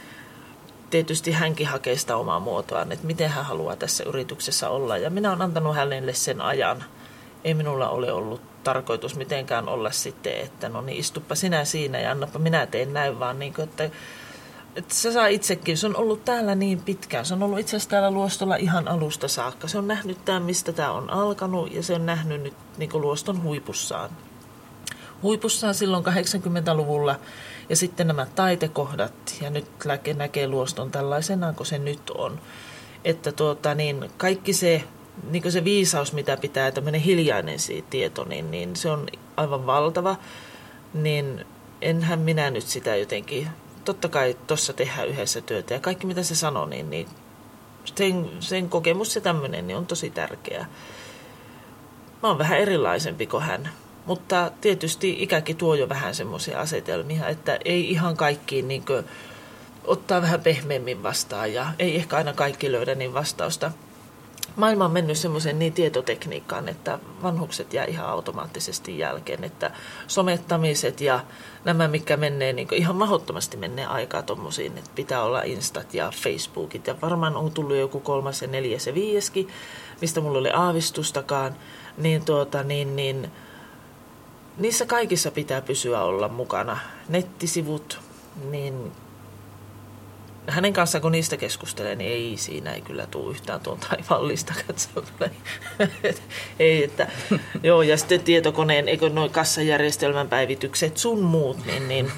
tietysti 0.93 1.31
hänkin 1.31 1.67
hakee 1.67 1.97
sitä 1.97 2.17
omaa 2.17 2.39
muotoaan, 2.39 2.91
että 2.91 3.07
miten 3.07 3.29
hän 3.29 3.45
haluaa 3.45 3.75
tässä 3.75 4.03
yrityksessä 4.03 4.69
olla. 4.69 4.97
Ja 4.97 5.09
minä 5.09 5.29
olen 5.29 5.41
antanut 5.41 5.75
hänelle 5.75 6.13
sen 6.13 6.41
ajan. 6.41 6.83
Ei 7.43 7.53
minulla 7.53 7.89
ole 7.89 8.11
ollut 8.11 8.41
tarkoitus 8.63 9.15
mitenkään 9.15 9.69
olla 9.69 9.91
sitten, 9.91 10.39
että 10.39 10.69
no 10.69 10.81
niin 10.81 10.97
istuppa 10.97 11.35
sinä 11.35 11.65
siinä 11.65 11.99
ja 11.99 12.11
annapa 12.11 12.39
minä 12.39 12.65
teen 12.65 12.93
näin, 12.93 13.19
vaan 13.19 13.39
niin 13.39 13.53
kuin, 13.53 13.63
että, 13.63 13.83
että 14.75 14.95
se 14.95 15.11
saa 15.11 15.27
itsekin. 15.27 15.77
Se 15.77 15.87
on 15.87 15.95
ollut 15.95 16.25
täällä 16.25 16.55
niin 16.55 16.79
pitkään. 16.79 17.25
Se 17.25 17.33
on 17.33 17.43
ollut 17.43 17.59
itse 17.59 17.69
asiassa 17.69 17.89
täällä 17.89 18.11
luostolla 18.11 18.55
ihan 18.55 18.87
alusta 18.87 19.27
saakka. 19.27 19.67
Se 19.67 19.77
on 19.77 19.87
nähnyt 19.87 20.25
tämän, 20.25 20.43
mistä 20.43 20.73
tämä 20.73 20.91
on 20.91 21.09
alkanut 21.09 21.73
ja 21.73 21.83
se 21.83 21.93
on 21.93 22.05
nähnyt 22.05 22.41
nyt 22.43 22.53
niin 22.77 22.89
luoston 22.93 23.43
huipussaan. 23.43 24.09
Huipussaan 25.23 25.75
silloin 25.75 26.05
80-luvulla 26.05 27.19
ja 27.69 27.75
sitten 27.75 28.07
nämä 28.07 28.25
taitekohdat, 28.35 29.13
ja 29.41 29.49
nyt 29.49 29.67
näkee 30.15 30.47
luoston 30.47 30.91
tällaisena 30.91 31.53
kuin 31.53 31.67
se 31.67 31.77
nyt 31.77 32.09
on. 32.09 32.39
Että 33.03 33.31
tuota, 33.31 33.75
niin 33.75 34.11
kaikki 34.17 34.53
se, 34.53 34.83
niin 35.31 35.51
se 35.51 35.63
viisaus, 35.63 36.13
mitä 36.13 36.37
pitää, 36.37 36.71
tämmöinen 36.71 37.01
hiljainen 37.01 37.59
siitä 37.59 37.87
tieto, 37.89 38.23
niin, 38.23 38.51
niin 38.51 38.75
se 38.75 38.89
on 38.89 39.07
aivan 39.37 39.65
valtava. 39.65 40.15
Niin 40.93 41.45
enhän 41.81 42.19
minä 42.19 42.49
nyt 42.49 42.67
sitä 42.67 42.95
jotenkin, 42.95 43.49
totta 43.85 44.09
kai 44.09 44.37
tuossa 44.47 44.73
tehdään 44.73 45.07
yhdessä 45.07 45.41
työtä, 45.41 45.73
ja 45.73 45.79
kaikki 45.79 46.07
mitä 46.07 46.23
se 46.23 46.35
sanoo, 46.35 46.65
niin, 46.65 46.89
niin 46.89 47.07
sen, 47.85 48.29
sen 48.39 48.69
kokemus 48.69 49.13
se 49.13 49.21
tämmöinen 49.21 49.67
niin 49.67 49.77
on 49.77 49.85
tosi 49.85 50.09
tärkeä. 50.09 50.65
Mä 52.23 52.29
oon 52.29 52.37
vähän 52.37 52.59
erilaisempi 52.59 53.27
kuin 53.27 53.43
hän. 53.43 53.69
Mutta 54.05 54.51
tietysti 54.61 55.23
ikäkin 55.23 55.57
tuo 55.57 55.75
jo 55.75 55.89
vähän 55.89 56.15
semmoisia 56.15 56.59
asetelmia, 56.59 57.27
että 57.27 57.59
ei 57.65 57.91
ihan 57.91 58.17
kaikkiin 58.17 58.67
niin 58.67 58.85
kuin, 58.85 59.05
ottaa 59.85 60.21
vähän 60.21 60.41
pehmeämmin 60.41 61.03
vastaan 61.03 61.53
ja 61.53 61.65
ei 61.79 61.95
ehkä 61.95 62.17
aina 62.17 62.33
kaikki 62.33 62.71
löydä 62.71 62.95
niin 62.95 63.13
vastausta. 63.13 63.71
maailma 64.55 64.85
on 64.85 64.91
mennyt 64.91 65.17
semmoiseen 65.17 65.59
niin 65.59 65.73
tietotekniikkaan, 65.73 66.69
että 66.69 66.99
vanhukset 67.23 67.73
jää 67.73 67.85
ihan 67.85 68.09
automaattisesti 68.09 68.99
jälkeen, 68.99 69.43
että 69.43 69.71
somettamiset 70.07 71.01
ja 71.01 71.19
nämä, 71.65 71.87
mikä 71.87 72.17
menee, 72.17 72.53
niin 72.53 72.67
ihan 72.71 72.95
mahdottomasti 72.95 73.57
menee 73.57 73.85
aikaa 73.85 74.21
tuommoisiin, 74.21 74.77
että 74.77 74.91
pitää 74.95 75.23
olla 75.23 75.41
Instat 75.41 75.93
ja 75.93 76.11
Facebookit 76.15 76.87
ja 76.87 76.95
varmaan 77.01 77.35
on 77.35 77.51
tullut 77.51 77.77
joku 77.77 77.99
kolmas 77.99 78.41
ja 78.41 78.47
neljäs 78.47 78.87
ja 78.87 78.93
viieskin, 78.93 79.47
mistä 80.01 80.21
mulla 80.21 80.39
oli 80.39 80.51
aavistustakaan, 80.51 81.55
niin, 81.97 82.25
tuota, 82.25 82.63
niin, 82.63 82.95
niin 82.95 83.31
niissä 84.57 84.85
kaikissa 84.85 85.31
pitää 85.31 85.61
pysyä 85.61 86.01
olla 86.01 86.27
mukana. 86.27 86.77
Nettisivut, 87.09 87.99
niin 88.49 88.91
hänen 90.47 90.73
kanssaan 90.73 91.01
kun 91.01 91.11
niistä 91.11 91.37
keskustelee, 91.37 91.95
niin 91.95 92.11
ei 92.11 92.37
siinä 92.37 92.73
ei 92.73 92.81
kyllä 92.81 93.07
tule 93.07 93.31
yhtään 93.31 93.59
tuon 93.59 93.77
taivaallista 93.89 94.53
katsoa. 94.67 95.03
ei, 96.59 96.83
että 96.83 97.07
joo, 97.63 97.81
ja 97.81 97.97
sitten 97.97 98.19
tietokoneen, 98.19 98.87
eikö 98.87 99.09
noin 99.09 99.31
kassajärjestelmän 99.31 100.29
päivitykset, 100.29 100.97
sun 100.97 101.21
muut, 101.21 101.65
niin, 101.65 101.87
niin 101.87 102.11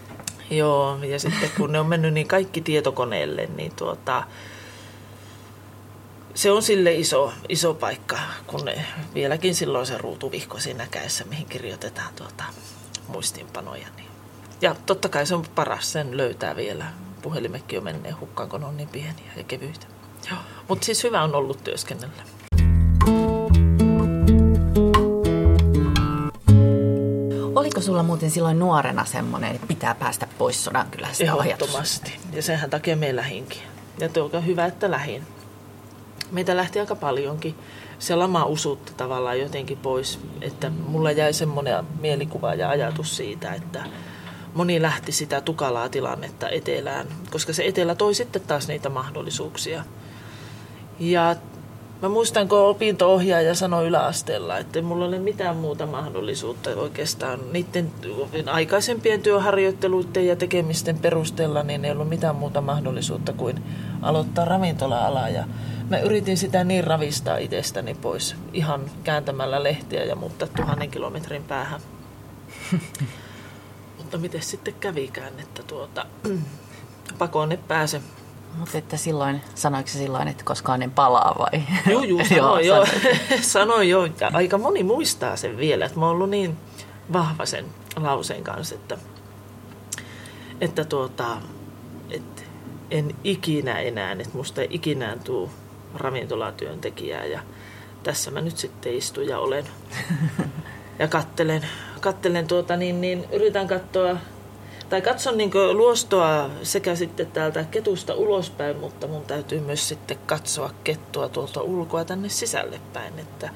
joo, 0.50 0.98
ja 1.02 1.18
sitten 1.18 1.50
kun 1.56 1.72
ne 1.72 1.80
on 1.80 1.86
mennyt 1.86 2.14
niin 2.14 2.28
kaikki 2.28 2.60
tietokoneelle, 2.60 3.48
niin 3.56 3.72
tuota, 3.76 4.24
se 6.36 6.50
on 6.50 6.62
sille 6.62 6.94
iso, 6.94 7.32
iso 7.48 7.74
paikka, 7.74 8.18
kun 8.46 8.64
ne, 8.64 8.86
vieläkin 9.14 9.54
silloin 9.54 9.86
se 9.86 9.98
ruutuvihko 9.98 10.58
siinä 10.58 10.86
käessä, 10.90 11.24
mihin 11.24 11.46
kirjoitetaan 11.46 12.14
tuota, 12.14 12.44
muistiinpanoja. 13.08 13.86
Niin. 13.96 14.08
Ja 14.60 14.76
totta 14.86 15.08
kai 15.08 15.26
se 15.26 15.34
on 15.34 15.44
paras, 15.54 15.92
sen 15.92 16.16
löytää 16.16 16.56
vielä. 16.56 16.84
Puhelimekin 17.22 17.76
jo 17.76 17.80
menee 17.80 18.12
hukkaan, 18.12 18.48
kun 18.48 18.64
on 18.64 18.76
niin 18.76 18.88
pieniä 18.88 19.32
ja 19.36 19.44
kevyitä. 19.44 19.86
Mutta 20.68 20.84
siis 20.84 21.04
hyvä 21.04 21.22
on 21.22 21.34
ollut 21.34 21.64
työskennellä. 21.64 22.22
Oliko 27.54 27.80
sulla 27.80 28.02
muuten 28.02 28.30
silloin 28.30 28.58
nuorena 28.58 29.04
semmoinen, 29.04 29.54
että 29.54 29.66
pitää 29.66 29.94
päästä 29.94 30.28
pois 30.38 30.64
Sodankylästä 30.64 31.24
Ehdottomasti. 31.24 32.18
Ja 32.32 32.42
senhän 32.42 32.70
takia 32.70 32.96
me 32.96 33.16
lähinkin. 33.16 33.62
Ja 33.98 34.08
tuo 34.08 34.40
hyvä, 34.46 34.66
että 34.66 34.90
lähin 34.90 35.26
meitä 36.30 36.56
lähti 36.56 36.80
aika 36.80 36.96
paljonkin. 36.96 37.54
Se 37.98 38.14
lama 38.16 38.44
usutti 38.44 38.92
tavallaan 38.96 39.40
jotenkin 39.40 39.78
pois, 39.78 40.18
että 40.40 40.70
mulla 40.70 41.10
jäi 41.10 41.32
semmoinen 41.32 41.84
mielikuva 42.00 42.54
ja 42.54 42.68
ajatus 42.68 43.16
siitä, 43.16 43.52
että 43.52 43.84
moni 44.54 44.82
lähti 44.82 45.12
sitä 45.12 45.40
tukalaa 45.40 45.88
tilannetta 45.88 46.48
etelään, 46.48 47.06
koska 47.30 47.52
se 47.52 47.66
etelä 47.66 47.94
toi 47.94 48.14
sitten 48.14 48.42
taas 48.42 48.68
niitä 48.68 48.88
mahdollisuuksia. 48.88 49.84
Ja 50.98 51.36
mä 52.02 52.08
muistan, 52.08 52.48
kun 52.48 52.58
opinto-ohjaaja 52.58 53.54
sanoi 53.54 53.86
yläasteella, 53.86 54.58
että 54.58 54.82
mulla 54.82 55.04
ole 55.04 55.18
mitään 55.18 55.56
muuta 55.56 55.86
mahdollisuutta 55.86 56.70
oikeastaan 56.70 57.40
niiden 57.52 57.92
aikaisempien 58.46 59.22
työharjoitteluiden 59.22 60.26
ja 60.26 60.36
tekemisten 60.36 60.98
perusteella, 60.98 61.62
niin 61.62 61.84
ei 61.84 61.90
ollut 61.90 62.08
mitään 62.08 62.36
muuta 62.36 62.60
mahdollisuutta 62.60 63.32
kuin 63.32 63.62
aloittaa 64.02 64.44
ravintola-ala. 64.44 65.28
Ja 65.28 65.44
mä 65.90 65.98
yritin 65.98 66.36
sitä 66.36 66.64
niin 66.64 66.84
ravistaa 66.84 67.36
itsestäni 67.36 67.94
pois 67.94 68.36
ihan 68.52 68.90
kääntämällä 69.04 69.62
lehtiä 69.62 70.04
ja 70.04 70.16
muuttaa 70.16 70.48
tuhannen 70.56 70.90
kilometrin 70.90 71.44
päähän. 71.44 71.80
Mutta 73.98 74.18
miten 74.18 74.42
sitten 74.42 74.74
kävikään, 74.74 75.32
että 75.38 75.62
tuota, 75.62 76.06
pakoon 77.18 77.48
ne 77.48 77.56
pääse. 77.56 78.00
Mutta 78.58 78.78
että 78.78 78.96
silloin, 78.96 79.40
sanoiko 79.54 79.88
se 79.88 79.98
silloin, 79.98 80.28
että 80.28 80.44
koskaan 80.44 80.82
en 80.82 80.90
palaa 80.90 81.34
vai? 81.38 81.62
Joo, 81.92 82.02
joo, 82.02 82.24
sanoi 82.24 82.66
joo. 82.66 82.86
sanoi 83.40 83.88
joo. 83.88 84.06
Ja 84.20 84.30
aika 84.32 84.58
moni 84.58 84.84
muistaa 84.84 85.36
sen 85.36 85.56
vielä, 85.56 85.86
että 85.86 85.98
mä 85.98 86.06
oon 86.06 86.14
ollut 86.14 86.30
niin 86.30 86.56
vahva 87.12 87.46
sen 87.46 87.64
lauseen 87.96 88.44
kanssa, 88.44 88.74
että, 88.74 88.98
että, 90.60 90.84
tuota, 90.84 91.36
että 92.10 92.42
en 92.90 93.14
ikinä 93.24 93.78
enää, 93.78 94.12
että 94.12 94.28
musta 94.32 94.60
ei 94.60 94.68
ikinä 94.70 95.16
tuu 95.24 95.50
ravintolatyöntekijää 96.00 97.24
ja 97.24 97.40
tässä 98.02 98.30
mä 98.30 98.40
nyt 98.40 98.58
sitten 98.58 98.94
istun 98.94 99.26
ja 99.26 99.38
olen 99.38 99.64
ja 100.98 101.08
kattelen, 101.08 101.62
kattelen 102.00 102.46
tuota, 102.46 102.76
niin, 102.76 103.00
niin 103.00 103.24
yritän 103.32 103.68
katsoa 103.68 104.16
tai 104.88 105.02
katson 105.02 105.38
niin 105.38 105.50
luostoa 105.72 106.50
sekä 106.62 106.94
sitten 106.94 107.26
täältä 107.26 107.64
ketusta 107.64 108.14
ulospäin, 108.14 108.76
mutta 108.76 109.06
mun 109.06 109.24
täytyy 109.24 109.60
myös 109.60 109.88
sitten 109.88 110.18
katsoa 110.26 110.70
kettua 110.84 111.28
tuolta 111.28 111.62
ulkoa 111.62 112.04
tänne 112.04 112.28
sisälle 112.28 112.80
päin, 112.92 113.18
että 113.18 113.50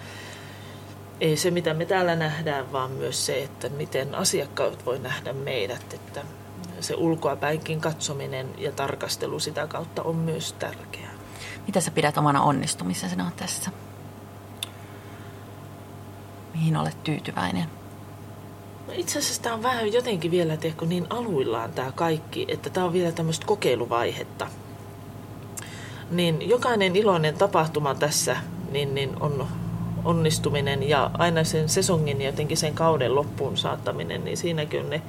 ei 1.20 1.37
se 1.37 1.50
mitä 1.50 1.74
me 1.74 1.85
täällä 1.85 2.16
nähdään, 2.16 2.72
vaan 2.72 2.90
myös 2.90 3.26
se, 3.26 3.42
että 3.42 3.68
miten 3.68 4.14
asiakkaat 4.14 4.87
voi 4.87 4.98
nähdä 4.98 5.33
meidät, 5.33 5.92
että 5.92 6.22
se 6.81 6.94
ulkoa 6.94 7.37
päinkin 7.37 7.81
katsominen 7.81 8.48
ja 8.59 8.72
tarkastelu 8.72 9.40
sitä 9.40 9.66
kautta 9.66 10.03
on 10.03 10.16
myös 10.16 10.53
tärkeää. 10.53 11.19
Mitä 11.66 11.81
sä 11.81 11.90
pidät 11.90 12.18
omana 12.18 12.42
onnistumisena 12.42 13.31
tässä? 13.37 13.70
Mihin 16.55 16.77
olet 16.77 17.05
tyytyväinen? 17.05 17.64
No 18.87 18.92
itse 18.96 19.18
asiassa 19.18 19.42
tämä 19.42 19.55
on 19.55 19.62
vähän 19.62 19.92
jotenkin 19.92 20.31
vielä 20.31 20.57
tiedätkö, 20.57 20.87
niin 20.87 21.07
aluillaan 21.11 21.73
tämä 21.73 21.92
kaikki, 21.92 22.46
että 22.49 22.70
tämä 22.70 22.87
on 22.87 22.92
vielä 22.92 23.12
tämmöistä 23.12 23.46
kokeiluvaihetta. 23.46 24.46
Niin 26.11 26.49
jokainen 26.49 26.96
iloinen 26.96 27.35
tapahtuma 27.35 27.94
tässä 27.94 28.37
niin, 28.70 28.94
niin 28.94 29.16
on 29.20 29.46
onnistuminen 30.05 30.88
ja 30.88 31.11
aina 31.18 31.44
sen 31.44 31.68
sesongin 31.68 32.20
ja 32.20 32.27
jotenkin 32.27 32.57
sen 32.57 32.75
kauden 32.75 33.14
loppuun 33.14 33.57
saattaminen, 33.57 34.25
niin 34.25 34.37
siinäkin 34.37 34.81
on 34.81 34.90
ne 34.90 35.03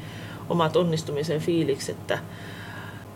omat 0.50 0.76
onnistumisen 0.76 1.42
fiilikset, 1.42 1.98
että 1.98 2.20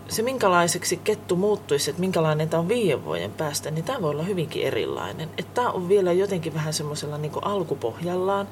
se 0.10 0.22
minkälaiseksi 0.22 0.98
kettu 0.98 1.36
muuttuisi, 1.36 1.90
että 1.90 2.00
minkälainen 2.00 2.50
tämä 2.50 2.62
on 2.62 2.68
viiden 2.68 3.06
vuoden 3.06 3.32
päästä, 3.32 3.72
niin 3.72 3.86
tämä 3.86 4.02
voi 4.02 4.10
olla 4.10 4.24
hyvinkin 4.24 4.64
erilainen. 4.64 5.30
Että 5.38 5.54
tämä 5.54 5.72
on 5.72 5.90
vielä 5.90 6.12
jotenkin 6.12 6.54
vähän 6.54 6.74
semmoisella 6.74 7.18
niin 7.18 7.32
alkupohjallaan, 7.42 8.48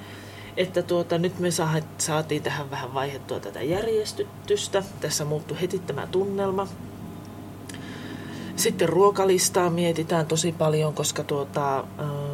että 0.57 0.83
tuota, 0.83 1.17
nyt 1.17 1.39
me 1.39 1.49
saatiin 1.97 2.43
tähän 2.43 2.71
vähän 2.71 2.93
vaihettua 2.93 3.39
tätä 3.39 3.61
järjestytystä. 3.61 4.83
Tässä 5.01 5.25
muuttui 5.25 5.61
heti 5.61 5.79
tämä 5.79 6.07
tunnelma. 6.07 6.67
Sitten 8.55 8.89
ruokalistaa 8.89 9.69
mietitään 9.69 10.25
tosi 10.25 10.51
paljon, 10.51 10.93
koska 10.93 11.23
tuota, 11.23 11.79
ähm, 11.79 12.32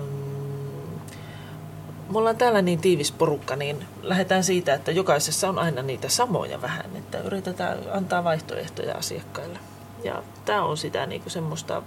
me 2.12 2.18
ollaan 2.18 2.38
täällä 2.38 2.62
niin 2.62 2.80
tiivis 2.80 3.12
porukka, 3.12 3.56
niin 3.56 3.86
lähdetään 4.02 4.44
siitä, 4.44 4.74
että 4.74 4.92
jokaisessa 4.92 5.50
on 5.50 5.60
aina 5.60 5.82
niitä 5.82 6.10
samoja 6.10 6.62
vähän, 6.62 6.96
että 6.96 7.18
yritetään 7.20 7.80
antaa 7.92 8.24
vaihtoehtoja 8.24 8.96
asiakkaille. 8.96 9.60
Ja 10.04 10.24
tämä 10.46 10.64
on 10.64 10.78
sitä 10.78 11.06
niin 11.06 11.22
kuin 11.22 11.32
semmoista, 11.32 11.82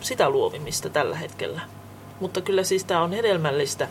sitä 0.00 0.30
luovimista 0.30 0.88
tällä 0.88 1.16
hetkellä. 1.16 1.60
Mutta 2.20 2.40
kyllä 2.40 2.62
siis 2.62 2.84
tämä 2.84 3.02
on 3.02 3.12
hedelmällistä, 3.12 3.88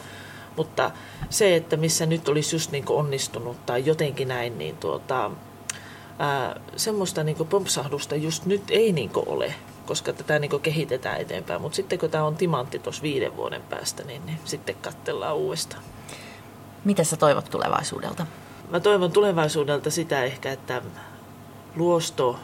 mutta 0.56 0.91
se, 1.30 1.56
että 1.56 1.78
missä 1.78 2.06
nyt 2.06 2.28
olisi 2.28 2.56
just 2.56 2.71
niin 2.71 2.86
onnistunut 2.89 3.65
tai 3.65 3.86
jotenkin 3.86 4.28
näin, 4.28 4.58
niin 4.58 4.78
tuota, 4.78 5.32
ää, 6.19 6.60
semmoista 6.75 7.23
niin 7.23 7.47
pompsahdusta 7.49 8.15
just 8.15 8.45
nyt 8.45 8.63
ei 8.69 8.91
niin 8.91 9.12
ole 9.15 9.54
koska 9.89 10.13
tätä 10.13 10.39
niin 10.39 10.62
kehitetään 10.62 11.21
eteenpäin. 11.21 11.62
Mutta 11.62 11.75
sitten 11.75 11.99
kun 11.99 12.10
tämä 12.10 12.23
on 12.23 12.36
timantti 12.36 12.80
tuossa 12.80 13.02
viiden 13.02 13.38
vuoden 13.38 13.62
päästä, 13.62 14.04
niin, 14.04 14.25
niin 14.25 14.39
sitten 14.45 14.75
katsellaan 14.75 15.36
uudestaan. 15.36 15.84
Mitä 16.86 17.04
sä 17.04 17.17
toivot 17.17 17.49
tulevaisuudelta? 17.49 18.25
Mä 18.69 18.80
toivon 18.80 19.12
tulevaisuudelta 19.12 19.91
sitä 19.91 20.23
ehkä, 20.23 20.52
että 20.52 20.82
luosto 21.75 22.39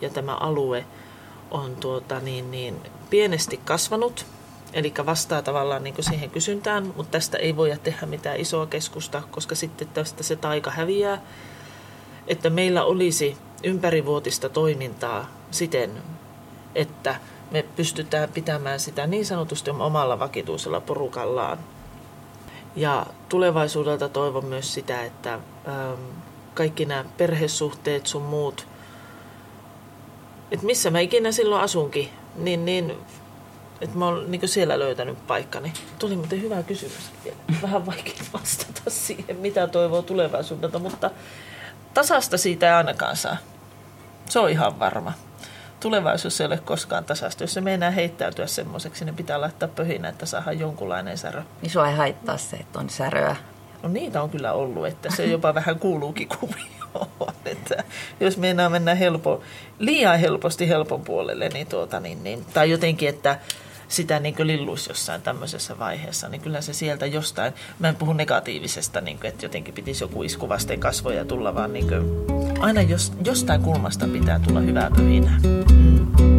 ja 0.00 0.10
tämä 0.10 0.34
alue 0.34 0.84
on 1.50 1.76
tuota 1.76 2.20
niin, 2.20 2.50
niin 2.50 2.80
pienesti 3.10 3.60
kasvanut, 3.64 4.26
eli 4.72 4.94
vastaa 5.06 5.42
tavallaan 5.42 5.84
niin 5.84 5.94
siihen 6.00 6.30
kysyntään, 6.30 6.92
mutta 6.96 7.10
tästä 7.10 7.38
ei 7.38 7.56
voida 7.56 7.76
tehdä 7.76 8.06
mitään 8.06 8.40
isoa 8.40 8.66
keskusta, 8.66 9.22
koska 9.30 9.54
sitten 9.54 9.88
tästä 9.88 10.22
se 10.22 10.36
taika 10.36 10.70
häviää. 10.70 11.22
Että 12.26 12.50
meillä 12.50 12.84
olisi 12.84 13.36
ympärivuotista 13.64 14.48
toimintaa 14.48 15.30
siten, 15.50 15.90
että 16.76 17.14
me 17.50 17.64
pystytään 17.76 18.28
pitämään 18.28 18.80
sitä 18.80 19.06
niin 19.06 19.26
sanotusti 19.26 19.70
omalla 19.70 20.18
vakituisella 20.18 20.80
porukallaan. 20.80 21.58
Ja 22.76 23.06
tulevaisuudelta 23.28 24.08
toivon 24.08 24.44
myös 24.44 24.74
sitä, 24.74 25.04
että 25.04 25.34
ähm, 25.34 26.00
kaikki 26.54 26.84
nämä 26.84 27.04
perhesuhteet 27.16 28.06
sun 28.06 28.22
muut, 28.22 28.66
että 30.50 30.66
missä 30.66 30.90
mä 30.90 31.00
ikinä 31.00 31.32
silloin 31.32 31.62
asunkin, 31.62 32.08
niin, 32.36 32.64
niin 32.64 32.94
että 33.80 33.98
mä 33.98 34.04
oon 34.04 34.30
niin 34.30 34.48
siellä 34.48 34.78
löytänyt 34.78 35.26
paikkani. 35.26 35.72
Tuli 35.98 36.16
muuten 36.16 36.42
hyvä 36.42 36.62
kysymys 36.62 37.10
vielä. 37.24 37.36
Vähän 37.62 37.86
vaikea 37.86 38.14
vastata 38.32 38.90
siihen, 38.90 39.36
mitä 39.36 39.66
toivoo 39.66 40.02
tulevaisuudelta, 40.02 40.78
mutta 40.78 41.10
tasasta 41.94 42.38
siitä 42.38 42.66
ei 42.66 42.72
ainakaan 42.72 43.16
saa. 43.16 43.36
Se 44.28 44.38
on 44.38 44.50
ihan 44.50 44.78
varma. 44.78 45.12
Tulevaisuus 45.80 46.40
ei 46.40 46.46
ole 46.46 46.58
koskaan 46.64 47.04
tasasta. 47.04 47.44
Jos 47.44 47.54
se 47.54 47.60
meinaa 47.60 47.90
heittäytyä 47.90 48.46
semmoiseksi, 48.46 49.04
niin 49.04 49.14
pitää 49.14 49.40
laittaa 49.40 49.68
pöhinä, 49.68 50.08
että 50.08 50.26
saadaan 50.26 50.58
jonkunlainen 50.58 51.18
särö. 51.18 51.42
Niin 51.62 51.70
sua 51.70 51.88
ei 51.88 51.96
haittaa 51.96 52.36
se, 52.36 52.56
että 52.56 52.78
on 52.78 52.90
säröä. 52.90 53.36
No 53.82 53.88
niitä 53.88 54.22
on 54.22 54.30
kyllä 54.30 54.52
ollut, 54.52 54.86
että 54.86 55.10
se 55.16 55.26
jopa 55.26 55.54
vähän 55.54 55.78
kuuluukin 55.78 56.28
kuvioon. 56.28 56.76
Että 57.44 57.84
jos 58.20 58.36
meinaa 58.36 58.68
mennä 58.68 58.94
helpo, 58.94 59.42
liian 59.78 60.18
helposti 60.18 60.68
helpon 60.68 61.00
puolelle, 61.00 61.48
niin 61.48 61.66
tuota, 61.66 62.00
niin, 62.00 62.24
niin, 62.24 62.44
tai 62.54 62.70
jotenkin, 62.70 63.08
että 63.08 63.38
sitä 63.88 64.20
niin 64.20 64.34
lilluisi 64.38 64.90
jossain 64.90 65.22
tämmöisessä 65.22 65.78
vaiheessa, 65.78 66.28
niin 66.28 66.40
kyllä 66.40 66.60
se 66.60 66.72
sieltä 66.72 67.06
jostain, 67.06 67.52
mä 67.78 67.88
en 67.88 67.96
puhu 67.96 68.12
negatiivisesta, 68.12 69.00
niin 69.00 69.18
kuin, 69.18 69.28
että 69.28 69.44
jotenkin 69.44 69.74
pitäisi 69.74 70.04
joku 70.04 70.22
isku 70.22 70.48
vasten 70.48 70.80
kasvoja 70.80 71.24
tulla, 71.24 71.54
vaan 71.54 71.72
niin 71.72 71.88
kuin, 71.88 72.02
aina 72.58 72.82
jos, 72.82 73.12
jostain 73.24 73.62
kulmasta 73.62 74.08
pitää 74.08 74.38
tulla 74.38 74.60
hyvää 74.60 74.90
pöhinää. 74.96 75.38
Mm. 75.42 76.35